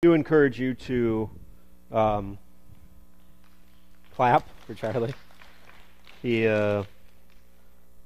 do 0.00 0.12
encourage 0.12 0.60
you 0.60 0.74
to 0.74 1.28
um, 1.90 2.38
clap 4.14 4.48
for 4.64 4.72
Charlie. 4.74 5.12
He, 6.22 6.46
uh, 6.46 6.84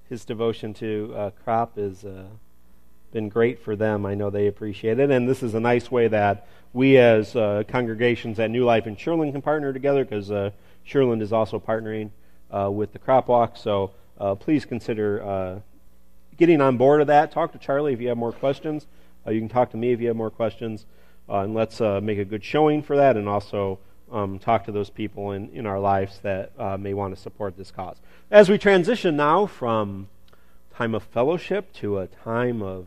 his 0.09 0.25
devotion 0.25 0.73
to 0.73 1.13
uh, 1.15 1.31
crop 1.45 1.77
has 1.77 2.03
uh, 2.03 2.29
been 3.13 3.29
great 3.29 3.59
for 3.59 3.77
them. 3.77 4.07
I 4.07 4.15
know 4.15 4.31
they 4.31 4.47
appreciate 4.47 5.01
it, 5.01 5.11
and 5.11 5.29
this 5.29 5.43
is 5.43 5.53
a 5.53 5.61
nice 5.61 5.91
way 5.91 6.09
that 6.09 6.49
we, 6.73 6.97
as 6.97 7.37
uh, 7.37 7.65
congregations 7.69 8.39
at 8.39 8.51
New 8.51 8.65
Life 8.65 8.87
in 8.87 8.97
Shirland, 8.97 9.33
can 9.33 9.43
partner 9.43 9.75
together 9.75 10.03
because 10.03 10.31
uh, 10.31 10.51
Shirland 10.89 11.21
is 11.21 11.31
also 11.31 11.61
partnering 11.61 12.09
uh, 12.51 12.71
with 12.71 12.95
the 12.95 12.99
Crop 12.99 13.29
Walk. 13.29 13.59
So 13.59 13.91
please 14.41 14.65
consider 14.65 15.61
getting 16.39 16.63
on 16.63 16.79
board 16.79 17.03
of 17.03 17.09
that. 17.09 17.33
Talk 17.33 17.53
to 17.53 17.59
Charlie 17.59 17.93
if 17.93 18.01
you 18.01 18.09
have 18.09 18.17
more 18.17 18.33
questions. 18.33 18.87
you 19.29 19.41
can 19.41 19.51
talk 19.51 19.71
to 19.73 19.77
me 19.77 19.93
if 19.93 20.01
you 20.01 20.07
have 20.07 20.17
more 20.17 20.31
questions. 20.31 20.87
Uh, 21.29 21.41
and 21.41 21.55
let's 21.55 21.81
uh, 21.81 22.01
make 22.03 22.19
a 22.19 22.25
good 22.25 22.45
showing 22.45 22.83
for 22.83 22.97
that 22.97 23.17
and 23.17 23.29
also 23.29 23.79
um, 24.11 24.39
talk 24.39 24.65
to 24.65 24.73
those 24.73 24.91
people 24.91 25.33
in, 25.33 25.49
in 25.51 25.67
our 25.67 25.79
lives 25.79 26.19
that 26.23 26.53
uh, 26.59 26.77
may 26.77 26.93
want 26.95 27.15
to 27.15 27.21
support 27.21 27.57
this 27.57 27.71
cause. 27.71 27.97
As 28.31 28.49
we 28.49 28.59
transition 28.59 29.17
now 29.17 29.47
from 29.47 30.09
time 30.75 30.95
of 30.95 31.03
fellowship 31.03 31.73
to 31.75 31.99
a 31.99 32.07
time 32.07 32.63
of 32.63 32.87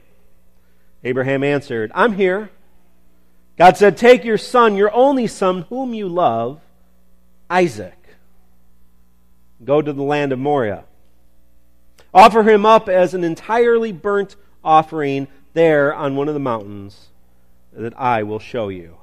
Abraham 1.05 1.45
answered, 1.45 1.93
I'm 1.95 2.15
here. 2.15 2.51
God 3.57 3.77
said, 3.77 3.97
Take 3.97 4.25
your 4.25 4.37
son, 4.37 4.75
your 4.75 4.93
only 4.93 5.29
son, 5.29 5.63
whom 5.69 5.95
you 5.95 6.09
love, 6.09 6.61
Isaac. 7.49 7.97
Go 9.65 9.81
to 9.81 9.93
the 9.93 10.03
land 10.03 10.33
of 10.33 10.41
Moriah. 10.41 10.85
Offer 12.13 12.43
him 12.43 12.67
up 12.67 12.89
as 12.89 13.15
an 13.15 13.23
entirely 13.23 13.93
burnt 13.93 14.35
offering 14.65 15.29
there 15.53 15.95
on 15.95 16.17
one 16.17 16.27
of 16.27 16.35
the 16.35 16.41
mountains 16.41 17.11
that 17.73 17.97
I 17.97 18.25
will 18.25 18.41
show 18.41 18.71
you. 18.71 19.00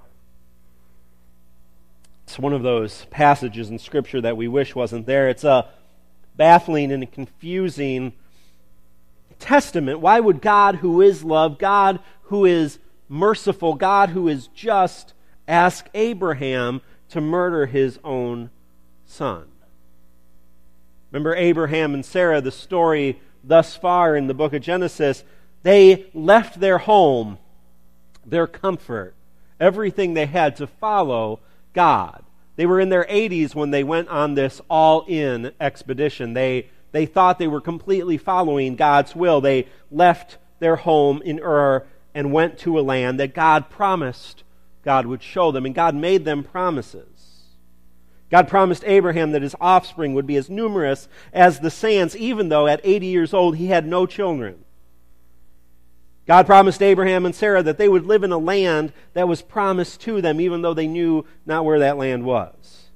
It's 2.27 2.38
one 2.38 2.51
of 2.51 2.61
those 2.61 3.05
passages 3.05 3.69
in 3.69 3.79
Scripture 3.79 4.19
that 4.19 4.35
we 4.35 4.49
wish 4.49 4.75
wasn't 4.75 5.05
there. 5.05 5.29
It's 5.29 5.45
a 5.45 5.69
baffling 6.35 6.91
and 6.91 7.09
confusing 7.09 8.11
testament. 9.39 10.01
Why 10.01 10.19
would 10.19 10.41
God, 10.41 10.75
who 10.75 11.01
is 11.01 11.23
love, 11.23 11.57
God 11.57 11.99
who 12.23 12.43
is 12.43 12.79
merciful, 13.07 13.75
God 13.75 14.09
who 14.09 14.27
is 14.27 14.47
just, 14.47 15.13
ask 15.47 15.88
Abraham 15.93 16.81
to 17.09 17.21
murder 17.21 17.65
his 17.65 17.97
own 18.03 18.49
son? 19.05 19.45
Remember 21.09 21.33
Abraham 21.33 21.94
and 21.94 22.05
Sarah, 22.05 22.41
the 22.41 22.51
story 22.51 23.21
thus 23.41 23.77
far 23.77 24.17
in 24.17 24.27
the 24.27 24.33
book 24.33 24.51
of 24.51 24.61
Genesis. 24.61 25.23
They 25.63 26.07
left 26.13 26.59
their 26.59 26.79
home, 26.79 27.38
their 28.25 28.47
comfort, 28.47 29.15
everything 29.61 30.13
they 30.13 30.25
had 30.25 30.57
to 30.57 30.67
follow 30.67 31.39
God. 31.73 32.23
They 32.55 32.66
were 32.66 32.79
in 32.79 32.89
their 32.89 33.05
80s 33.05 33.53
when 33.53 33.72
they 33.72 33.83
went 33.83 34.09
on 34.09 34.33
this 34.33 34.61
all 34.69 35.05
in 35.07 35.51
expedition. 35.59 36.33
They, 36.33 36.69
they 36.91 37.05
thought 37.05 37.38
they 37.38 37.47
were 37.47 37.61
completely 37.61 38.17
following 38.17 38.75
God's 38.75 39.16
will. 39.16 39.41
They 39.41 39.67
left 39.91 40.38
their 40.59 40.77
home 40.77 41.22
in 41.23 41.39
Ur 41.39 41.85
and 42.16 42.33
went 42.33 42.57
to 42.59 42.79
a 42.79 42.81
land 42.81 43.19
that 43.19 43.35
God 43.35 43.69
promised 43.69 44.44
God 44.88 45.06
would 45.06 45.22
show 45.22 45.51
them, 45.51 45.66
and 45.66 45.75
God 45.75 45.95
made 45.95 46.23
them 46.23 46.45
promises. 46.45 47.44
God 48.31 48.47
promised 48.47 48.85
Abraham 48.85 49.33
that 49.33 49.41
his 49.41 49.56
offspring 49.59 50.13
would 50.13 50.25
be 50.25 50.38
as 50.38 50.50
numerous 50.50 51.09
as 51.33 51.59
the 51.59 51.69
sands, 51.69 52.16
even 52.16 52.47
though 52.47 52.67
at 52.67 52.79
80 52.85 53.06
years 53.06 53.33
old 53.33 53.57
he 53.57 53.67
had 53.67 53.85
no 53.85 54.06
children. 54.06 54.63
God 56.27 56.45
promised 56.45 56.81
Abraham 56.81 57.25
and 57.25 57.33
Sarah 57.33 57.63
that 57.63 57.77
they 57.77 57.88
would 57.88 58.05
live 58.05 58.23
in 58.23 58.33
a 58.33 58.38
land 58.38 58.91
that 59.13 59.29
was 59.29 59.41
promised 59.41 60.01
to 60.01 60.21
them, 60.21 60.41
even 60.41 60.61
though 60.61 60.73
they 60.73 60.88
knew 60.88 61.25
not 61.45 61.63
where 61.63 61.79
that 61.79 61.97
land 61.97 62.25
was. 62.25 62.88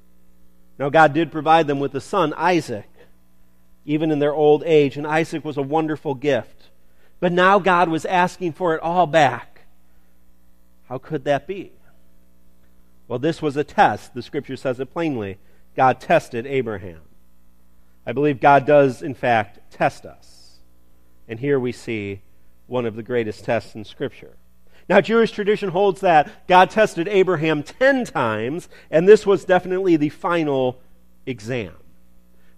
Now, 0.78 0.90
God 0.90 1.14
did 1.14 1.32
provide 1.32 1.66
them 1.66 1.80
with 1.80 1.94
a 1.94 2.00
son, 2.00 2.34
Isaac, 2.36 2.90
even 3.86 4.10
in 4.10 4.18
their 4.18 4.34
old 4.34 4.62
age, 4.64 4.98
and 4.98 5.06
Isaac 5.06 5.44
was 5.44 5.56
a 5.56 5.62
wonderful 5.62 6.14
gift. 6.14 6.68
But 7.20 7.32
now 7.32 7.58
God 7.58 7.88
was 7.88 8.04
asking 8.04 8.52
for 8.52 8.74
it 8.74 8.82
all 8.82 9.06
back. 9.06 9.62
How 10.88 10.98
could 10.98 11.24
that 11.24 11.46
be? 11.46 11.72
Well, 13.08 13.18
this 13.18 13.40
was 13.40 13.56
a 13.56 13.64
test. 13.64 14.12
The 14.12 14.22
scripture 14.22 14.56
says 14.56 14.78
it 14.78 14.92
plainly. 14.92 15.38
God 15.74 16.00
tested 16.00 16.46
Abraham. 16.46 17.00
I 18.06 18.12
believe 18.12 18.40
God 18.40 18.66
does, 18.66 19.02
in 19.02 19.14
fact, 19.14 19.58
test 19.70 20.04
us. 20.04 20.58
And 21.28 21.40
here 21.40 21.58
we 21.58 21.72
see 21.72 22.20
one 22.72 22.86
of 22.86 22.96
the 22.96 23.02
greatest 23.02 23.44
tests 23.44 23.74
in 23.74 23.84
Scripture. 23.84 24.34
Now, 24.88 25.00
Jewish 25.00 25.30
tradition 25.30 25.68
holds 25.68 26.00
that 26.00 26.48
God 26.48 26.70
tested 26.70 27.06
Abraham 27.06 27.62
10 27.62 28.06
times, 28.06 28.68
and 28.90 29.06
this 29.06 29.26
was 29.26 29.44
definitely 29.44 29.96
the 29.96 30.08
final 30.08 30.80
exam. 31.26 31.74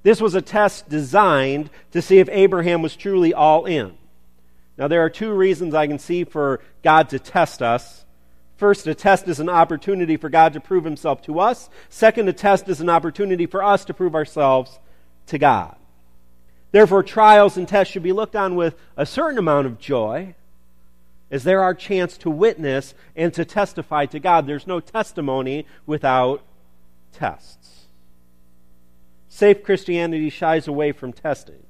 This 0.04 0.20
was 0.20 0.34
a 0.34 0.40
test 0.40 0.88
designed 0.88 1.68
to 1.90 2.00
see 2.00 2.18
if 2.18 2.28
Abraham 2.30 2.80
was 2.80 2.94
truly 2.94 3.34
all 3.34 3.66
in. 3.66 3.94
Now, 4.78 4.88
there 4.88 5.04
are 5.04 5.10
two 5.10 5.32
reasons 5.32 5.74
I 5.74 5.86
can 5.88 5.98
see 5.98 6.24
for 6.24 6.60
God 6.82 7.08
to 7.10 7.18
test 7.18 7.60
us. 7.60 8.04
First, 8.56 8.86
a 8.86 8.94
test 8.94 9.26
is 9.26 9.40
an 9.40 9.48
opportunity 9.48 10.16
for 10.16 10.28
God 10.28 10.52
to 10.52 10.60
prove 10.60 10.84
himself 10.84 11.22
to 11.22 11.40
us. 11.40 11.68
Second, 11.88 12.28
a 12.28 12.32
test 12.32 12.68
is 12.68 12.80
an 12.80 12.88
opportunity 12.88 13.46
for 13.46 13.64
us 13.64 13.84
to 13.86 13.94
prove 13.94 14.14
ourselves 14.14 14.78
to 15.26 15.38
God. 15.38 15.76
Therefore, 16.74 17.04
trials 17.04 17.56
and 17.56 17.68
tests 17.68 17.92
should 17.92 18.02
be 18.02 18.12
looked 18.12 18.34
on 18.34 18.56
with 18.56 18.74
a 18.96 19.06
certain 19.06 19.38
amount 19.38 19.68
of 19.68 19.78
joy, 19.78 20.34
as 21.30 21.44
they're 21.44 21.62
our 21.62 21.72
chance 21.72 22.16
to 22.16 22.28
witness 22.28 22.94
and 23.14 23.32
to 23.34 23.44
testify 23.44 24.06
to 24.06 24.18
God. 24.18 24.48
There's 24.48 24.66
no 24.66 24.80
testimony 24.80 25.66
without 25.86 26.42
tests. 27.12 27.84
Safe 29.28 29.62
Christianity 29.62 30.28
shies 30.30 30.66
away 30.66 30.90
from 30.90 31.12
testing, 31.12 31.62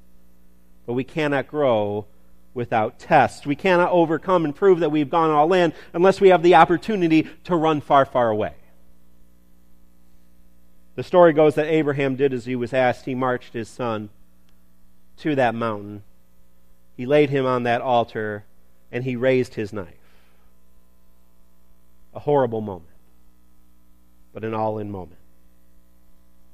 but 0.86 0.94
we 0.94 1.04
cannot 1.04 1.48
grow 1.48 2.06
without 2.54 2.98
tests. 2.98 3.44
We 3.44 3.56
cannot 3.56 3.90
overcome 3.90 4.46
and 4.46 4.56
prove 4.56 4.80
that 4.80 4.90
we've 4.90 5.10
gone 5.10 5.30
all 5.30 5.52
in 5.52 5.74
unless 5.92 6.18
we 6.18 6.30
have 6.30 6.42
the 6.42 6.54
opportunity 6.54 7.28
to 7.44 7.54
run 7.54 7.82
far, 7.82 8.06
far 8.06 8.30
away. 8.30 8.54
The 10.94 11.02
story 11.02 11.34
goes 11.34 11.56
that 11.56 11.66
Abraham 11.66 12.16
did 12.16 12.32
as 12.32 12.46
he 12.46 12.56
was 12.56 12.72
asked. 12.72 13.04
He 13.04 13.14
marched 13.14 13.52
his 13.52 13.68
son 13.68 14.08
to 15.18 15.34
that 15.34 15.54
mountain. 15.54 16.02
He 16.96 17.06
laid 17.06 17.30
him 17.30 17.46
on 17.46 17.64
that 17.64 17.80
altar, 17.80 18.44
and 18.92 19.04
he 19.04 19.16
raised 19.16 19.54
his 19.54 19.72
knife. 19.72 19.88
A 22.14 22.20
horrible 22.20 22.60
moment, 22.60 22.90
but 24.32 24.44
an 24.44 24.54
all 24.54 24.78
in 24.78 24.90
moment. 24.90 25.18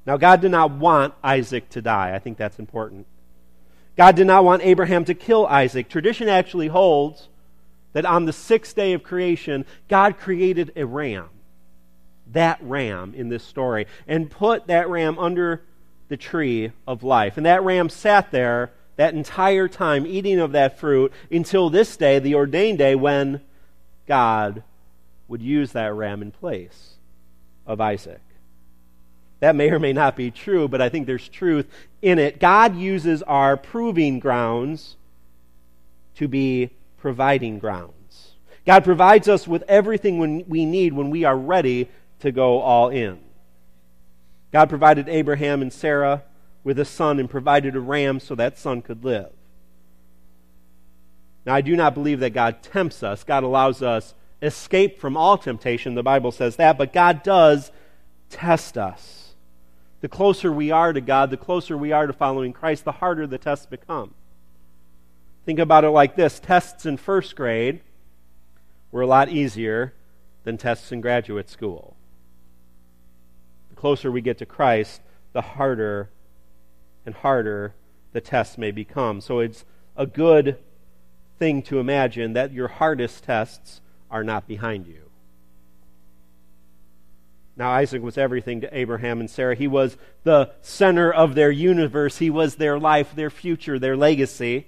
Now, 0.05 0.17
God 0.17 0.41
did 0.41 0.51
not 0.51 0.71
want 0.71 1.13
Isaac 1.23 1.69
to 1.69 1.81
die. 1.81 2.15
I 2.15 2.19
think 2.19 2.37
that's 2.37 2.57
important. 2.57 3.05
God 3.95 4.15
did 4.15 4.25
not 4.25 4.43
want 4.43 4.63
Abraham 4.63 5.05
to 5.05 5.13
kill 5.13 5.45
Isaac. 5.45 5.89
Tradition 5.89 6.27
actually 6.27 6.69
holds 6.69 7.27
that 7.93 8.05
on 8.05 8.25
the 8.25 8.33
sixth 8.33 8.75
day 8.75 8.93
of 8.93 9.03
creation, 9.03 9.65
God 9.89 10.17
created 10.17 10.71
a 10.75 10.85
ram, 10.85 11.29
that 12.31 12.57
ram 12.61 13.13
in 13.13 13.29
this 13.29 13.43
story, 13.43 13.85
and 14.07 14.31
put 14.31 14.67
that 14.67 14.89
ram 14.89 15.19
under 15.19 15.61
the 16.11 16.17
tree 16.17 16.73
of 16.85 17.03
life. 17.03 17.37
And 17.37 17.45
that 17.45 17.63
ram 17.63 17.87
sat 17.87 18.31
there 18.31 18.71
that 18.97 19.13
entire 19.13 19.69
time 19.69 20.05
eating 20.05 20.39
of 20.39 20.51
that 20.51 20.77
fruit 20.77 21.13
until 21.31 21.69
this 21.69 21.95
day, 21.95 22.19
the 22.19 22.35
ordained 22.35 22.79
day, 22.79 22.95
when 22.95 23.39
God 24.09 24.61
would 25.29 25.41
use 25.41 25.71
that 25.71 25.93
ram 25.93 26.21
in 26.21 26.31
place 26.31 26.95
of 27.65 27.79
Isaac. 27.79 28.19
That 29.39 29.55
may 29.55 29.71
or 29.71 29.79
may 29.79 29.93
not 29.93 30.17
be 30.17 30.31
true, 30.31 30.67
but 30.67 30.81
I 30.81 30.89
think 30.89 31.07
there's 31.07 31.29
truth 31.29 31.65
in 32.01 32.19
it. 32.19 32.41
God 32.41 32.75
uses 32.75 33.23
our 33.23 33.55
proving 33.55 34.19
grounds 34.19 34.97
to 36.17 36.27
be 36.27 36.71
providing 36.97 37.57
grounds. 37.57 38.33
God 38.65 38.83
provides 38.83 39.29
us 39.29 39.47
with 39.47 39.63
everything 39.69 40.43
we 40.49 40.65
need 40.65 40.91
when 40.91 41.09
we 41.09 41.23
are 41.23 41.37
ready 41.37 41.87
to 42.19 42.33
go 42.33 42.59
all 42.59 42.89
in. 42.89 43.17
God 44.51 44.69
provided 44.69 45.07
Abraham 45.07 45.61
and 45.61 45.71
Sarah 45.71 46.23
with 46.63 46.77
a 46.79 46.85
son 46.85 47.19
and 47.19 47.29
provided 47.29 47.75
a 47.75 47.79
ram 47.79 48.19
so 48.19 48.35
that 48.35 48.57
son 48.57 48.81
could 48.81 49.03
live. 49.03 49.31
Now, 51.45 51.55
I 51.55 51.61
do 51.61 51.75
not 51.75 51.93
believe 51.93 52.19
that 52.19 52.31
God 52.31 52.61
tempts 52.61 53.01
us. 53.01 53.23
God 53.23 53.43
allows 53.43 53.81
us 53.81 54.13
escape 54.41 54.99
from 54.99 55.17
all 55.17 55.37
temptation. 55.37 55.95
The 55.95 56.03
Bible 56.03 56.31
says 56.31 56.55
that. 56.57 56.77
But 56.77 56.93
God 56.93 57.23
does 57.23 57.71
test 58.29 58.77
us 58.77 59.21
the 60.01 60.09
closer 60.09 60.51
we 60.51 60.71
are 60.71 60.93
to 60.93 61.01
God, 61.01 61.29
the 61.29 61.37
closer 61.37 61.77
we 61.77 61.91
are 61.91 62.07
to 62.07 62.13
following 62.13 62.53
Christ, 62.53 62.85
the 62.85 62.91
harder 62.93 63.27
the 63.27 63.37
tests 63.37 63.67
become. 63.67 64.15
Think 65.45 65.59
about 65.59 65.83
it 65.83 65.89
like 65.89 66.15
this 66.15 66.39
tests 66.39 66.85
in 66.85 66.97
first 66.97 67.35
grade 67.35 67.81
were 68.91 69.01
a 69.01 69.07
lot 69.07 69.29
easier 69.29 69.93
than 70.43 70.57
tests 70.57 70.91
in 70.91 71.01
graduate 71.01 71.49
school. 71.49 71.95
Closer 73.81 74.11
we 74.11 74.21
get 74.21 74.37
to 74.37 74.45
Christ, 74.45 75.01
the 75.33 75.41
harder 75.41 76.11
and 77.03 77.15
harder 77.15 77.73
the 78.13 78.21
tests 78.21 78.55
may 78.55 78.69
become. 78.69 79.21
So 79.21 79.39
it's 79.39 79.65
a 79.97 80.05
good 80.05 80.59
thing 81.39 81.63
to 81.63 81.79
imagine 81.79 82.33
that 82.33 82.51
your 82.51 82.67
hardest 82.67 83.23
tests 83.23 83.81
are 84.11 84.23
not 84.23 84.47
behind 84.47 84.85
you. 84.85 85.09
Now, 87.57 87.71
Isaac 87.71 88.03
was 88.03 88.19
everything 88.19 88.61
to 88.61 88.77
Abraham 88.77 89.19
and 89.19 89.27
Sarah. 89.27 89.55
He 89.55 89.67
was 89.67 89.97
the 90.23 90.51
center 90.61 91.11
of 91.11 91.33
their 91.33 91.49
universe, 91.49 92.19
he 92.19 92.29
was 92.29 92.57
their 92.57 92.77
life, 92.77 93.15
their 93.15 93.31
future, 93.31 93.79
their 93.79 93.97
legacy. 93.97 94.67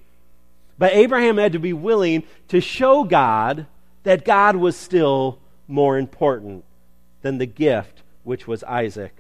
But 0.80 0.94
Abraham 0.94 1.38
had 1.38 1.52
to 1.52 1.60
be 1.60 1.74
willing 1.74 2.24
to 2.48 2.60
show 2.60 3.04
God 3.04 3.68
that 4.02 4.26
God 4.26 4.56
was 4.56 4.76
still 4.76 5.38
more 5.68 6.00
important 6.00 6.66
than 7.22 7.38
the 7.38 7.46
gift, 7.46 8.03
which 8.24 8.48
was 8.48 8.64
Isaac. 8.64 9.16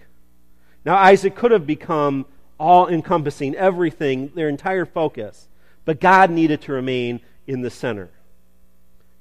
Now, 0.85 0.95
Isaac 0.95 1.35
could 1.35 1.51
have 1.51 1.65
become 1.65 2.25
all 2.59 2.87
encompassing, 2.87 3.55
everything, 3.55 4.31
their 4.35 4.49
entire 4.49 4.85
focus, 4.85 5.47
but 5.85 5.99
God 5.99 6.29
needed 6.29 6.61
to 6.61 6.73
remain 6.73 7.21
in 7.47 7.61
the 7.61 7.69
center. 7.69 8.09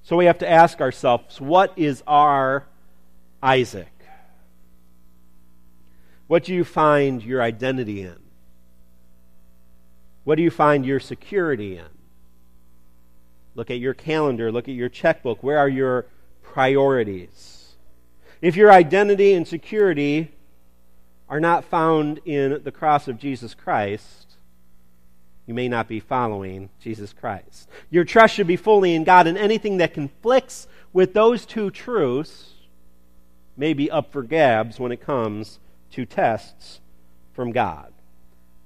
So 0.03 0.17
we 0.17 0.27
have 0.27 0.39
to 0.39 0.51
ask 0.51 0.81
ourselves 0.81 1.41
what 1.41 1.73
is 1.77 2.03
our 2.07 2.67
Isaac? 3.43 3.89
What 6.27 6.45
do 6.45 6.55
you 6.55 6.65
find 6.65 7.23
your 7.23 7.43
identity 7.43 8.03
in? 8.03 8.19
What 10.25 10.37
do 10.37 10.43
you 10.43 10.51
find 10.51 10.87
your 10.87 11.01
security 11.01 11.77
in? 11.77 11.89
Look 13.55 13.71
at 13.71 13.79
your 13.79 13.95
calendar, 13.95 14.51
look 14.51 14.69
at 14.69 14.75
your 14.75 14.89
checkbook. 14.89 15.43
Where 15.43 15.59
are 15.59 15.69
your 15.69 16.07
priorities? 16.43 17.52
If 18.43 18.57
your 18.57 18.73
identity 18.73 19.33
and 19.35 19.47
security 19.47 20.33
are 21.29 21.41
not 21.41 21.65
found 21.65 22.19
in 22.27 22.61
the 22.65 22.73
cross 22.73 23.07
of 23.07 23.17
Jesus 23.17 23.55
Christ, 23.55 24.35
you 25.47 25.55
may 25.55 25.69
not 25.69 25.87
be 25.87 26.01
following 26.01 26.69
Jesus 26.81 27.13
Christ. 27.13 27.69
Your 27.89 28.05
trust 28.05 28.35
should 28.35 28.49
be 28.49 28.57
fully 28.57 28.95
in 28.95 29.05
God, 29.05 29.29
and 29.29 29.39
anything 29.39 29.77
that 29.77 29.95
conflicts 29.95 30.67
with 30.93 31.15
those 31.15 31.47
two 31.47 31.71
truths 31.71 32.55
may 33.57 33.75
be 33.75 33.91
up 33.91 34.13
for 34.13 34.23
grabs 34.23 34.81
when 34.81 34.91
it 34.91 35.01
comes 35.01 35.61
to 35.93 36.05
tests 36.05 36.81
from 37.33 37.53
God. 37.53 37.93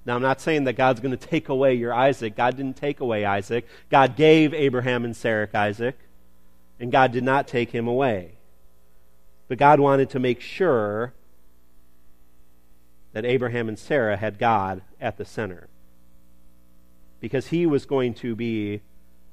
Now, 0.06 0.16
I'm 0.16 0.22
not 0.22 0.40
saying 0.40 0.64
that 0.64 0.74
God's 0.74 1.00
going 1.00 1.16
to 1.16 1.26
take 1.26 1.50
away 1.50 1.74
your 1.74 1.92
Isaac. 1.92 2.34
God 2.34 2.56
didn't 2.56 2.76
take 2.76 3.00
away 3.00 3.24
Isaac. 3.24 3.66
God 3.90 4.16
gave 4.16 4.54
Abraham 4.54 5.04
and 5.04 5.14
Sarah 5.14 5.48
Isaac, 5.52 5.98
and 6.80 6.90
God 6.90 7.12
did 7.12 7.24
not 7.24 7.46
take 7.46 7.72
him 7.72 7.86
away. 7.86 8.35
But 9.48 9.58
God 9.58 9.80
wanted 9.80 10.10
to 10.10 10.18
make 10.18 10.40
sure 10.40 11.12
that 13.12 13.24
Abraham 13.24 13.68
and 13.68 13.78
Sarah 13.78 14.16
had 14.16 14.38
God 14.38 14.82
at 15.00 15.16
the 15.16 15.24
center. 15.24 15.68
Because 17.20 17.46
he 17.46 17.64
was 17.64 17.86
going 17.86 18.14
to 18.14 18.36
be 18.36 18.82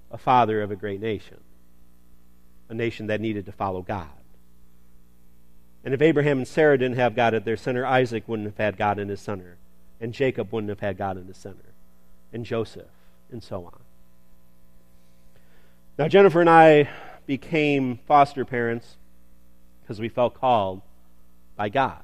a 0.10 0.18
father 0.18 0.62
of 0.62 0.72
a 0.72 0.76
great 0.76 1.02
nation, 1.02 1.40
a 2.70 2.74
nation 2.74 3.08
that 3.08 3.20
needed 3.20 3.46
to 3.48 3.52
follow 3.52 3.82
God. 3.82 4.08
And 5.84 5.94
if 5.94 6.02
Abraham 6.02 6.38
and 6.38 6.48
Sarah 6.48 6.78
didn't 6.78 6.96
have 6.96 7.16
God 7.16 7.34
at 7.34 7.44
their 7.44 7.58
center, 7.58 7.86
Isaac 7.86 8.24
wouldn't 8.28 8.48
have 8.48 8.58
had 8.58 8.78
God 8.78 9.00
in 9.00 9.10
his 9.10 9.20
center. 9.20 9.58
And 10.00 10.14
Jacob 10.14 10.54
wouldn't 10.54 10.70
have 10.70 10.80
had 10.80 10.98
God 10.98 11.18
in 11.18 11.28
his 11.28 11.38
center. 11.38 11.74
And 12.32 12.46
Joseph, 12.46 12.88
and 13.32 13.44
so 13.44 13.66
on. 13.66 13.80
Now, 15.98 16.08
Jennifer 16.08 16.40
and 16.40 16.50
I 16.50 16.90
became 17.26 18.00
foster 18.08 18.46
parents 18.46 18.96
because 19.84 20.00
we 20.00 20.10
felt 20.10 20.34
called 20.34 20.82
by 21.56 21.70
God. 21.70 22.04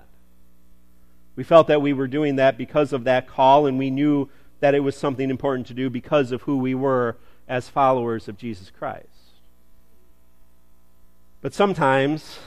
We 1.35 1.43
felt 1.43 1.67
that 1.67 1.81
we 1.81 1.93
were 1.93 2.07
doing 2.07 2.35
that 2.35 2.57
because 2.57 2.91
of 2.93 3.05
that 3.05 3.27
call, 3.27 3.65
and 3.65 3.79
we 3.79 3.89
knew 3.89 4.29
that 4.59 4.75
it 4.75 4.81
was 4.81 4.95
something 4.95 5.29
important 5.29 5.67
to 5.67 5.73
do 5.73 5.89
because 5.89 6.31
of 6.31 6.41
who 6.41 6.57
we 6.57 6.75
were 6.75 7.15
as 7.47 7.69
followers 7.69 8.27
of 8.27 8.37
Jesus 8.37 8.71
Christ. 8.77 9.07
But 11.41 11.53
sometimes 11.53 12.39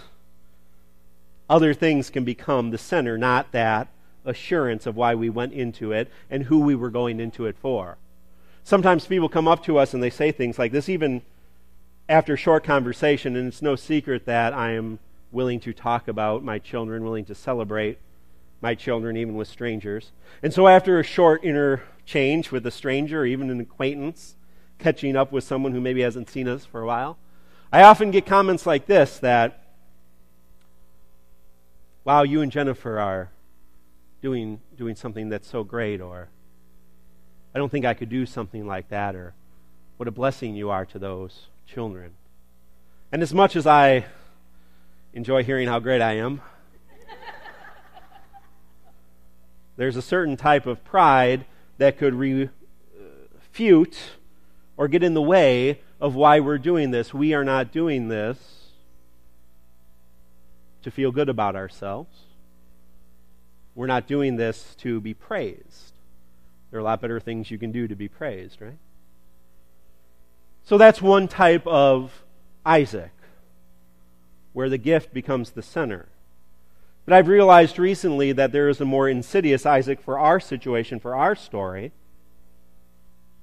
other 1.49 1.75
things 1.75 2.11
can 2.11 2.25
become 2.25 2.71
the 2.71 2.79
center, 2.79 3.17
not 3.17 3.53
that 3.53 3.89
assurance 4.25 4.87
of 4.87 4.97
why 4.97 5.15
we 5.15 5.31
went 5.31 5.53
into 5.53 5.93
it 5.93 6.11
and 6.31 6.45
who 6.45 6.61
we 6.61 6.75
were 6.75 6.91
going 6.91 7.19
into 7.19 7.47
it 7.47 7.57
for. 7.57 7.97
Sometimes 8.63 9.07
people 9.07 9.29
come 9.29 9.49
up 9.49 9.65
to 9.65 9.79
us 9.79 9.93
and 9.93 10.03
they 10.03 10.11
say 10.11 10.31
things 10.31 10.59
like 10.59 10.73
this, 10.73 10.89
even 10.89 11.23
after 12.09 12.35
a 12.35 12.39
short 12.39 12.63
conversation, 12.63 13.35
and 13.37 13.49
it's 13.49 13.63
no 13.63 13.75
secret 13.75 14.27
that 14.27 14.53
I 14.53 14.73
am 14.73 14.99
willing 15.33 15.59
to 15.61 15.73
talk 15.73 16.07
about 16.07 16.45
my 16.45 16.59
children, 16.59 17.03
willing 17.03 17.25
to 17.25 17.35
celebrate 17.35 17.99
my 18.61 18.75
children, 18.75 19.17
even 19.17 19.35
with 19.35 19.49
strangers. 19.49 20.13
And 20.43 20.53
so, 20.55 20.69
after 20.69 21.01
a 21.01 21.03
short 21.03 21.43
interchange 21.43 22.53
with 22.53 22.65
a 22.67 22.71
stranger, 22.71 23.23
or 23.23 23.27
even 23.27 23.51
an 23.51 23.61
acquaintance, 23.61 24.37
catching 24.79 25.17
up 25.17 25.33
with 25.33 25.43
someone 25.43 25.73
who 25.73 25.81
maybe 25.81 26.03
hasn't 26.03 26.31
seen 26.31 26.47
us 26.47 26.65
for 26.65 26.81
a 26.81 26.87
while, 26.87 27.19
I 27.73 27.83
often 27.83 28.11
get 28.11 28.27
comments 28.27 28.67
like 28.67 28.87
this 28.87 29.19
that, 29.21 29.65
wow, 32.05 32.23
you 32.23 32.43
and 32.43 32.53
Jennifer 32.53 33.01
are 33.01 33.31
doing, 34.21 34.61
doing 34.77 34.95
something 34.95 35.31
that's 35.31 35.49
so 35.49 35.65
great, 35.65 36.01
or 36.01 36.29
I 37.55 37.59
don't 37.59 37.71
think 37.71 37.85
I 37.85 37.95
could 37.95 38.11
do 38.11 38.27
something 38.27 38.67
like 38.67 38.91
that, 38.91 39.17
or 39.17 39.35
what 39.97 40.09
a 40.09 40.13
blessing 40.13 40.55
you 40.55 40.71
are 40.71 40.85
to 40.87 40.99
those 40.99 41.47
children. 41.67 42.13
And 43.11 43.23
as 43.23 43.35
much 43.35 43.57
as 43.57 43.67
I 43.67 44.07
enjoy 45.13 45.45
hearing 45.45 45.69
how 45.69 45.79
great 45.79 46.01
I 46.01 46.13
am, 46.15 46.41
there's 49.77 49.97
a 49.97 50.03
certain 50.03 50.37
type 50.37 50.67
of 50.67 50.85
pride 50.85 51.45
that 51.79 51.99
could 51.99 52.15
refute 52.15 53.99
or 54.77 54.89
get 54.89 55.03
in 55.03 55.15
the 55.15 55.23
way 55.23 55.81
of 56.01 56.15
why 56.15 56.41
we're 56.41 56.59
doing 56.59 56.91
this. 56.91 57.15
We 57.15 57.33
are 57.35 57.45
not 57.45 57.73
doing 57.73 58.09
this 58.09 58.39
to 60.83 60.91
feel 60.91 61.13
good 61.13 61.29
about 61.29 61.57
ourselves. 61.57 62.21
We're 63.75 63.87
not 63.87 64.07
doing 64.07 64.37
this 64.37 64.75
to 64.81 65.01
be 65.01 65.15
praised. 65.15 65.93
There 66.71 66.79
are 66.79 66.81
a 66.81 66.85
lot 66.85 67.01
better 67.01 67.21
things 67.21 67.51
you 67.51 67.59
can 67.59 67.73
do 67.73 67.89
to 67.89 67.95
be 67.95 68.09
praised, 68.09 68.61
right? 68.61 68.79
So 70.65 70.77
that's 70.79 71.01
one 71.01 71.29
type 71.29 71.67
of 71.67 72.25
Isaac, 72.65 73.13
where 74.53 74.69
the 74.69 74.79
gift 74.79 75.13
becomes 75.15 75.51
the 75.51 75.63
center. 75.63 76.09
But 77.05 77.15
I've 77.15 77.29
realized 77.29 77.79
recently 77.79 78.33
that 78.33 78.53
there 78.53 78.69
is 78.69 78.81
a 78.81 78.85
more 78.85 79.09
insidious 79.09 79.67
Isaac 79.67 80.01
for 80.01 80.19
our 80.19 80.39
situation, 80.39 81.01
for 81.01 81.15
our 81.15 81.35
story, 81.35 81.93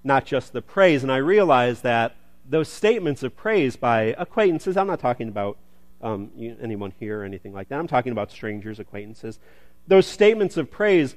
not 0.04 0.26
just 0.26 0.54
the 0.54 0.62
praise. 0.62 1.04
And 1.04 1.12
I 1.12 1.18
realize 1.18 1.82
that 1.82 2.16
those 2.48 2.70
statements 2.70 3.22
of 3.22 3.36
praise 3.36 3.76
by 3.76 4.16
acquaintances, 4.18 4.78
I'm 4.78 4.88
not 4.88 5.00
talking 5.00 5.28
about 5.28 5.58
um, 6.02 6.32
anyone 6.62 6.94
here 7.00 7.22
or 7.22 7.24
anything 7.26 7.54
like 7.54 7.68
that, 7.70 7.80
I'm 7.80 7.88
talking 7.88 8.14
about 8.14 8.32
strangers, 8.32 8.80
acquaintances. 8.80 9.40
Those 9.88 10.08
statements 10.08 10.56
of 10.56 10.72
praise 10.72 11.16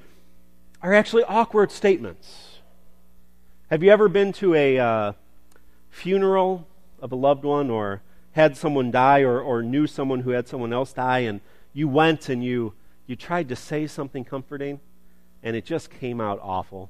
are 0.81 0.93
actually 0.93 1.23
awkward 1.23 1.71
statements. 1.71 2.59
Have 3.69 3.81
you 3.81 3.91
ever 3.91 4.09
been 4.09 4.33
to 4.33 4.53
a 4.53 4.77
uh, 4.77 5.13
funeral 5.89 6.67
of 7.01 7.13
a 7.13 7.15
loved 7.15 7.45
one 7.45 7.69
or 7.69 8.01
had 8.33 8.57
someone 8.57 8.91
die 8.91 9.21
or, 9.21 9.39
or 9.39 9.63
knew 9.63 9.87
someone 9.87 10.21
who 10.21 10.31
had 10.31 10.47
someone 10.47 10.73
else 10.73 10.91
die 10.93 11.19
and 11.19 11.39
you 11.71 11.87
went 11.87 12.29
and 12.29 12.43
you, 12.43 12.73
you 13.07 13.15
tried 13.15 13.49
to 13.49 13.55
say 13.55 13.87
something 13.87 14.25
comforting 14.25 14.79
and 15.41 15.55
it 15.55 15.65
just 15.65 15.89
came 15.89 16.19
out 16.19 16.39
awful? 16.41 16.89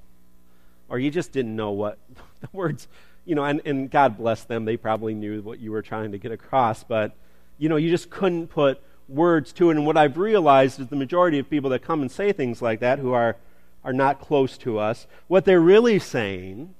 Or 0.89 0.99
you 0.99 1.11
just 1.11 1.31
didn't 1.31 1.55
know 1.55 1.71
what 1.71 1.97
the 2.41 2.49
words, 2.51 2.87
you 3.25 3.35
know, 3.35 3.43
and, 3.43 3.61
and 3.65 3.91
God 3.91 4.17
bless 4.17 4.43
them, 4.43 4.65
they 4.65 4.77
probably 4.77 5.13
knew 5.13 5.41
what 5.41 5.59
you 5.59 5.71
were 5.71 5.81
trying 5.81 6.11
to 6.13 6.17
get 6.17 6.31
across, 6.31 6.83
but, 6.83 7.15
you 7.57 7.69
know, 7.69 7.75
you 7.75 7.89
just 7.89 8.09
couldn't 8.09 8.47
put 8.47 8.81
words 9.09 9.51
to 9.53 9.69
it. 9.69 9.75
And 9.75 9.85
what 9.85 9.97
I've 9.97 10.17
realized 10.17 10.79
is 10.79 10.87
the 10.87 10.95
majority 10.95 11.39
of 11.39 11.49
people 11.49 11.69
that 11.71 11.81
come 11.81 12.01
and 12.01 12.11
say 12.11 12.31
things 12.31 12.61
like 12.61 12.79
that 12.79 12.99
who 12.99 13.11
are, 13.11 13.35
are 13.83 13.93
not 13.93 14.21
close 14.21 14.57
to 14.59 14.79
us, 14.79 15.07
what 15.27 15.43
they're 15.43 15.59
really 15.59 15.99
saying, 15.99 16.73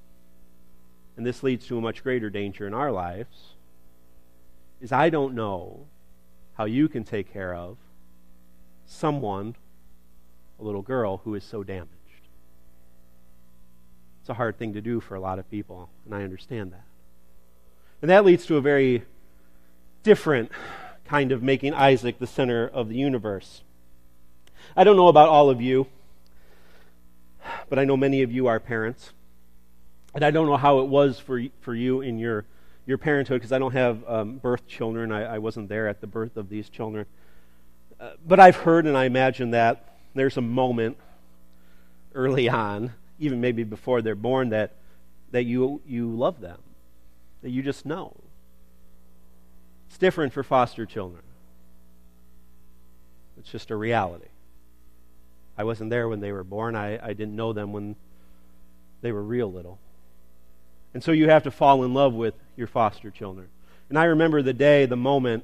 and 1.18 1.26
this 1.26 1.44
leads 1.44 1.68
to 1.68 1.78
a 1.78 1.82
much 1.82 2.02
greater 2.02 2.30
danger 2.30 2.66
in 2.66 2.74
our 2.74 2.92
lives, 2.92 3.53
is 4.84 4.92
I 4.92 5.10
don't 5.10 5.34
know 5.34 5.88
how 6.56 6.66
you 6.66 6.90
can 6.90 7.06
take 7.06 7.32
care 7.32 7.56
of 7.56 7.78
someone, 8.86 9.56
a 10.60 10.64
little 10.64 10.82
girl, 10.82 11.22
who 11.24 11.34
is 11.36 11.44
so 11.46 11.64
damaged. 11.64 11.90
It's 14.20 14.30
a 14.30 14.34
hard 14.34 14.58
thing 14.58 14.74
to 14.74 14.82
do 14.82 15.00
for 15.00 15.16
a 15.16 15.22
lot 15.22 15.40
of 15.40 15.50
people, 15.50 15.90
and 16.06 16.14
I 16.14 16.24
understand 16.24 16.74
that. 16.74 16.84
And 18.02 18.12
that 18.12 18.26
leads 18.26 18.46
to 18.48 18.58
a 18.58 18.62
very 18.62 19.04
different 20.04 20.52
kind 21.06 21.32
of 21.32 21.42
making 21.42 21.74
Isaac 21.74 22.20
the 22.20 22.28
center 22.28 22.68
of 22.68 22.90
the 22.90 22.96
universe. 22.96 23.62
I 24.76 24.84
don't 24.84 24.98
know 24.98 25.08
about 25.08 25.30
all 25.30 25.50
of 25.50 25.62
you, 25.62 25.88
but 27.70 27.80
I 27.80 27.86
know 27.86 27.96
many 27.96 28.22
of 28.22 28.34
you 28.34 28.48
are 28.48 28.60
parents. 28.60 29.14
And 30.14 30.26
I 30.26 30.32
don't 30.32 30.46
know 30.46 30.58
how 30.58 30.80
it 30.80 30.90
was 30.90 31.20
for, 31.20 31.42
for 31.62 31.74
you 31.74 32.02
in 32.02 32.20
your, 32.20 32.46
your 32.86 32.98
parenthood 32.98 33.40
because 33.40 33.52
I 33.52 33.60
don't 33.60 33.74
have 33.74 34.08
um, 34.08 34.38
birth 34.38 34.68
children. 34.68 35.12
I, 35.12 35.36
I, 35.36 35.38
wasn't 35.38 35.70
there 35.70 35.88
at 35.88 36.02
the 36.02 36.08
birth 36.08 36.36
of 36.36 36.50
these 36.50 36.70
children. 36.70 37.06
Uh, 38.00 38.12
but 38.26 38.40
I've 38.40 38.58
heard 38.58 38.86
and 38.86 38.98
I 38.98 39.06
imagine 39.06 39.52
that 39.52 39.98
there's 40.14 40.38
a 40.38 40.42
moment 40.42 40.98
early 42.14 42.50
on, 42.50 42.94
even 43.20 43.40
maybe 43.40 43.64
before 43.64 44.02
they're 44.02 44.16
born, 44.16 44.50
that, 44.50 44.76
that 45.32 45.44
you, 45.44 45.82
you 45.88 46.10
love 46.10 46.42
them, 46.42 46.60
that 47.42 47.50
you 47.50 47.62
just 47.62 47.86
know. 47.86 48.16
It's 49.88 49.98
different 49.98 50.34
for 50.34 50.44
foster 50.44 50.86
children. 50.86 51.24
It's 53.38 53.50
just 53.50 53.72
a 53.72 53.76
reality. 53.76 54.28
I 55.58 55.64
wasn't 55.64 55.90
there 55.90 56.10
when 56.10 56.20
they 56.20 56.32
were 56.32 56.44
born. 56.44 56.76
I, 56.76 57.04
I 57.04 57.14
didn't 57.14 57.36
know 57.36 57.54
them 57.54 57.72
when 57.72 57.96
they 59.02 59.12
were 59.12 59.24
real 59.24 59.52
little. 59.52 59.80
And 60.94 61.04
so 61.04 61.12
you 61.12 61.30
have 61.30 61.44
to 61.44 61.52
fall 61.52 61.84
in 61.84 61.94
love 61.94 62.14
with 62.14 62.36
your 62.56 62.68
foster 62.68 63.10
children. 63.10 63.48
And 63.90 63.98
I 63.98 64.06
remember 64.06 64.42
the 64.42 64.54
day, 64.54 64.86
the 64.86 64.96
moment 64.96 65.44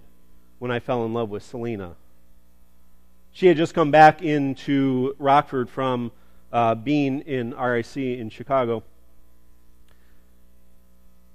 when 0.60 0.72
I 0.72 0.80
fell 0.80 1.06
in 1.06 1.14
love 1.14 1.30
with 1.30 1.44
Selena. 1.44 1.96
She 3.32 3.48
had 3.48 3.58
just 3.58 3.74
come 3.74 3.92
back 3.92 4.22
into 4.22 5.16
Rockford 5.20 5.70
from 5.70 6.12
uh, 6.52 6.76
being 6.76 7.22
in 7.22 7.56
RIC 7.56 7.98
in 7.98 8.30
Chicago 8.30 8.84